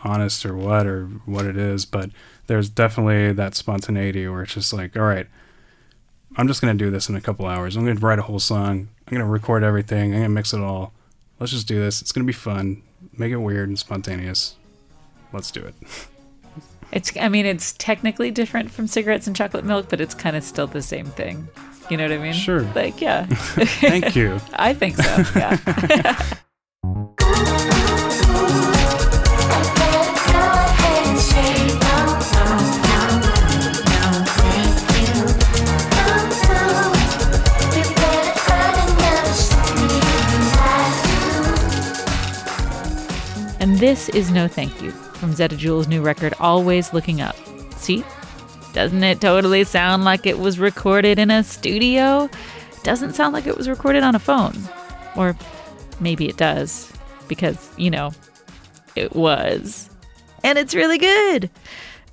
honest 0.04 0.46
or 0.46 0.56
what 0.56 0.86
or 0.86 1.06
what 1.26 1.46
it 1.46 1.58
is, 1.58 1.86
but 1.86 2.10
there's 2.48 2.70
definitely 2.70 3.34
that 3.34 3.56
spontaneity 3.56 4.28
where 4.28 4.44
it's 4.44 4.54
just 4.54 4.74
like, 4.74 4.96
all 4.96 5.04
right, 5.04 5.28
I'm 6.38 6.48
just 6.48 6.62
gonna 6.62 6.74
do 6.74 6.90
this 6.90 7.10
in 7.10 7.16
a 7.16 7.22
couple 7.22 7.46
hours. 7.46 7.76
I'm 7.76 7.86
gonna 7.86 8.00
write 8.00 8.20
a 8.20 8.24
whole 8.24 8.40
song. 8.40 8.90
I'm 9.08 9.14
gonna 9.14 9.26
record 9.26 9.64
everything. 9.64 10.14
I'm 10.14 10.22
gonna 10.22 10.30
mix 10.30 10.54
it 10.54 10.62
all. 10.62 10.94
Let's 11.40 11.52
just 11.52 11.68
do 11.68 11.80
this. 11.80 12.02
It's 12.02 12.12
gonna 12.12 12.26
be 12.26 12.34
fun. 12.34 12.84
Make 13.18 13.32
it 13.32 13.38
weird 13.38 13.70
and 13.70 13.80
spontaneous. 13.80 14.56
Let's 15.34 15.52
do 15.52 15.62
it. 15.62 15.76
It's 16.92 17.16
I 17.18 17.30
mean 17.30 17.46
it's 17.46 17.74
technically 17.74 18.32
different 18.32 18.72
from 18.72 18.88
cigarettes 18.88 19.28
and 19.28 19.36
chocolate 19.36 19.64
milk, 19.64 19.90
but 19.90 20.02
it's 20.02 20.16
kind 20.16 20.36
of 20.36 20.44
still 20.44 20.66
the 20.68 20.82
same 20.82 21.06
thing. 21.06 21.48
You 21.90 21.98
know 21.98 22.04
what 22.04 22.14
I 22.14 22.18
mean? 22.18 22.34
Sure. 22.34 22.62
Like 22.74 23.00
yeah. 23.00 23.26
Thank 23.30 24.16
you. 24.16 24.40
I 24.54 24.74
think 24.74 24.96
so. 24.96 25.24
Yeah. 25.36 26.16
This 43.80 44.10
is 44.10 44.30
No 44.30 44.50
Thank 44.50 44.82
You 44.82 44.92
from 44.92 45.32
Zettajoule's 45.32 45.88
new 45.88 46.02
record, 46.02 46.34
Always 46.42 46.92
Looking 46.92 47.22
Up. 47.22 47.38
See? 47.78 48.04
Doesn't 48.74 49.06
it 49.06 49.22
totally 49.22 49.64
sound 49.64 50.04
like 50.04 50.26
it 50.26 50.38
was 50.38 50.60
recorded 50.60 51.18
in 51.18 51.32
a 51.32 51.46
studio? 51.46 52.30
Doesn't 52.84 53.14
sound 53.14 53.34
like 53.34 53.48
it 53.48 53.56
was 53.56 53.70
recorded 53.70 54.04
on 54.04 54.16
a 54.16 54.20
phone. 54.20 54.54
Or 55.16 55.34
maybe 56.02 56.28
it 56.28 56.36
does, 56.36 56.92
because, 57.30 57.72
you 57.78 57.90
know, 57.90 58.12
it 58.98 59.16
was. 59.16 59.90
And 60.44 60.58
it's 60.58 60.76
really 60.76 60.98
good. 60.98 61.50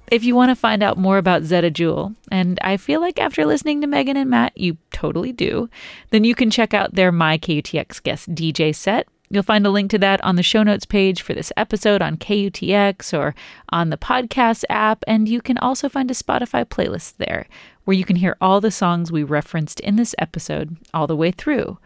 If 0.09 0.23
you 0.23 0.37
want 0.37 0.51
to 0.51 0.55
find 0.55 0.85
out 0.85 0.99
more 0.99 1.19
about 1.19 1.43
Zettajoule, 1.43 2.15
and 2.31 2.61
I 2.63 2.77
feel 2.77 3.01
like 3.01 3.19
after 3.19 3.45
listening 3.45 3.81
to 3.81 3.89
Meggan 3.89 4.17
and 4.17 4.31
Matt, 4.31 4.57
you 4.57 4.77
totally 4.93 5.33
do, 5.33 5.69
then 6.11 6.23
you 6.23 6.37
can 6.37 6.49
check 6.49 6.75
out 6.75 6.95
their 6.95 7.11
My 7.11 7.39
KUTX 7.39 8.01
guest 8.05 8.33
DJ 8.37 8.73
set. 8.73 9.09
You'll 9.29 9.43
find 9.43 9.67
a 9.67 9.71
link 9.71 9.91
to 9.91 9.99
that 9.99 10.23
on 10.25 10.37
the 10.37 10.43
show 10.43 10.63
notes 10.63 10.85
page 10.85 11.21
for 11.21 11.35
this 11.35 11.53
episode 11.57 12.01
on 12.01 12.17
KUTX 12.17 13.17
or 13.17 13.35
on 13.71 13.91
the 13.91 13.97
podcast 13.97 14.65
app, 14.71 15.03
and 15.07 15.29
you 15.29 15.41
can 15.41 15.59
also 15.59 15.89
find 15.89 16.11
a 16.11 16.15
Spotify 16.15 16.65
playlist 16.65 17.17
there 17.17 17.47
where 17.85 17.97
you 17.97 18.05
can 18.05 18.17
hear 18.17 18.37
all 18.41 18.61
the 18.61 18.71
songs 18.71 19.11
we 19.11 19.23
referenced 19.23 19.81
in 19.81 19.97
this 19.97 20.15
episode 20.19 20.77
all 20.95 21.07
the 21.07 21.17
way 21.17 21.31
through. 21.31 21.79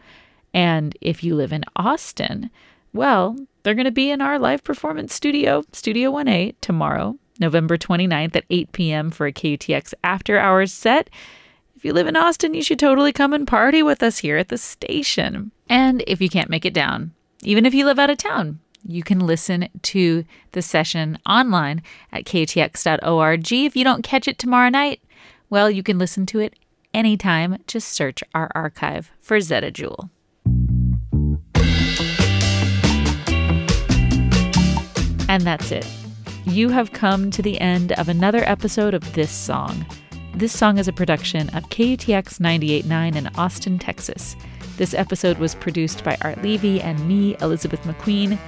And 0.52 0.96
if 1.00 1.22
you 1.22 1.34
live 1.34 1.52
in 1.52 1.64
Austin, 1.76 2.50
well, 2.92 3.36
they're 3.62 3.74
going 3.74 3.84
to 3.84 3.90
be 3.90 4.10
in 4.10 4.20
our 4.20 4.38
live 4.38 4.64
performance 4.64 5.14
studio, 5.14 5.62
Studio 5.72 6.10
1A, 6.10 6.54
tomorrow, 6.60 7.18
November 7.38 7.78
29th 7.78 8.36
at 8.36 8.44
8 8.50 8.72
p.m. 8.72 9.10
for 9.10 9.26
a 9.26 9.32
KUTX 9.32 9.94
after 10.02 10.38
hours 10.38 10.72
set. 10.72 11.08
If 11.76 11.84
you 11.84 11.94
live 11.94 12.06
in 12.06 12.16
Austin, 12.16 12.52
you 12.52 12.62
should 12.62 12.78
totally 12.78 13.12
come 13.12 13.32
and 13.32 13.46
party 13.46 13.82
with 13.82 14.02
us 14.02 14.18
here 14.18 14.36
at 14.36 14.48
the 14.48 14.58
station. 14.58 15.52
And 15.68 16.04
if 16.06 16.20
you 16.20 16.28
can't 16.28 16.50
make 16.50 16.66
it 16.66 16.74
down, 16.74 17.14
even 17.42 17.64
if 17.64 17.74
you 17.74 17.84
live 17.86 17.98
out 17.98 18.10
of 18.10 18.18
town, 18.18 18.60
you 18.86 19.02
can 19.02 19.20
listen 19.20 19.68
to 19.82 20.24
the 20.52 20.62
session 20.62 21.18
online 21.26 21.82
at 22.12 22.24
ktx.org. 22.24 23.52
If 23.52 23.76
you 23.76 23.84
don't 23.84 24.04
catch 24.04 24.28
it 24.28 24.38
tomorrow 24.38 24.68
night, 24.68 25.00
well, 25.48 25.70
you 25.70 25.82
can 25.82 25.98
listen 25.98 26.26
to 26.26 26.40
it 26.40 26.54
anytime. 26.92 27.58
Just 27.66 27.88
search 27.88 28.22
our 28.34 28.50
archive 28.54 29.10
for 29.20 29.38
Zettajoule. 29.38 30.10
And 35.28 35.42
that's 35.44 35.70
it. 35.70 35.86
You 36.44 36.70
have 36.70 36.92
come 36.92 37.30
to 37.30 37.42
the 37.42 37.60
end 37.60 37.92
of 37.92 38.08
another 38.08 38.42
episode 38.48 38.94
of 38.94 39.12
This 39.12 39.30
Song. 39.30 39.86
This 40.34 40.56
song 40.56 40.78
is 40.78 40.88
a 40.88 40.92
production 40.92 41.48
of 41.50 41.64
KUTX 41.70 42.38
98.9 42.38 43.16
in 43.16 43.26
Austin, 43.36 43.78
Texas. 43.78 44.36
This 44.80 44.94
episode 44.94 45.36
was 45.36 45.54
produced 45.54 46.04
by 46.04 46.16
Art 46.22 46.42
Levy 46.42 46.80
and 46.80 47.06
me, 47.06 47.36
Elizabeth 47.42 47.82
McQueen. 47.82 48.38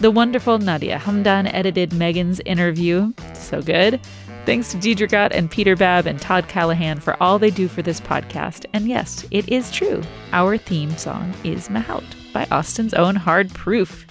The 0.00 0.10
wonderful 0.10 0.58
Nadia 0.58 0.98
Hamdan 0.98 1.48
edited 1.54 1.90
Meggan's 1.90 2.40
interview. 2.40 3.12
So 3.34 3.62
good. 3.62 4.00
Thanks 4.46 4.72
to 4.72 4.78
Deidre 4.78 5.08
Gott 5.08 5.32
and 5.32 5.48
Peter 5.48 5.76
Babb 5.76 6.08
and 6.08 6.20
Todd 6.20 6.48
Callahan 6.48 6.98
for 6.98 7.16
all 7.22 7.38
they 7.38 7.50
do 7.50 7.68
for 7.68 7.82
this 7.82 8.00
podcast. 8.00 8.66
And 8.72 8.88
yes, 8.88 9.24
it 9.30 9.48
is 9.48 9.70
true. 9.70 10.02
Our 10.32 10.58
theme 10.58 10.90
song 10.96 11.32
is 11.44 11.68
Mahout 11.68 12.02
by 12.32 12.48
Austin's 12.50 12.92
own 12.92 13.14
Hard 13.14 13.54
Proof. 13.54 14.08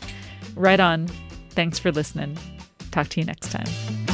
Right 0.56 0.80
on. 0.80 1.08
Thanks 1.50 1.78
for 1.78 1.92
listening. 1.92 2.38
Talk 2.92 3.10
to 3.10 3.20
you 3.20 3.26
next 3.26 3.52
time. 3.52 4.05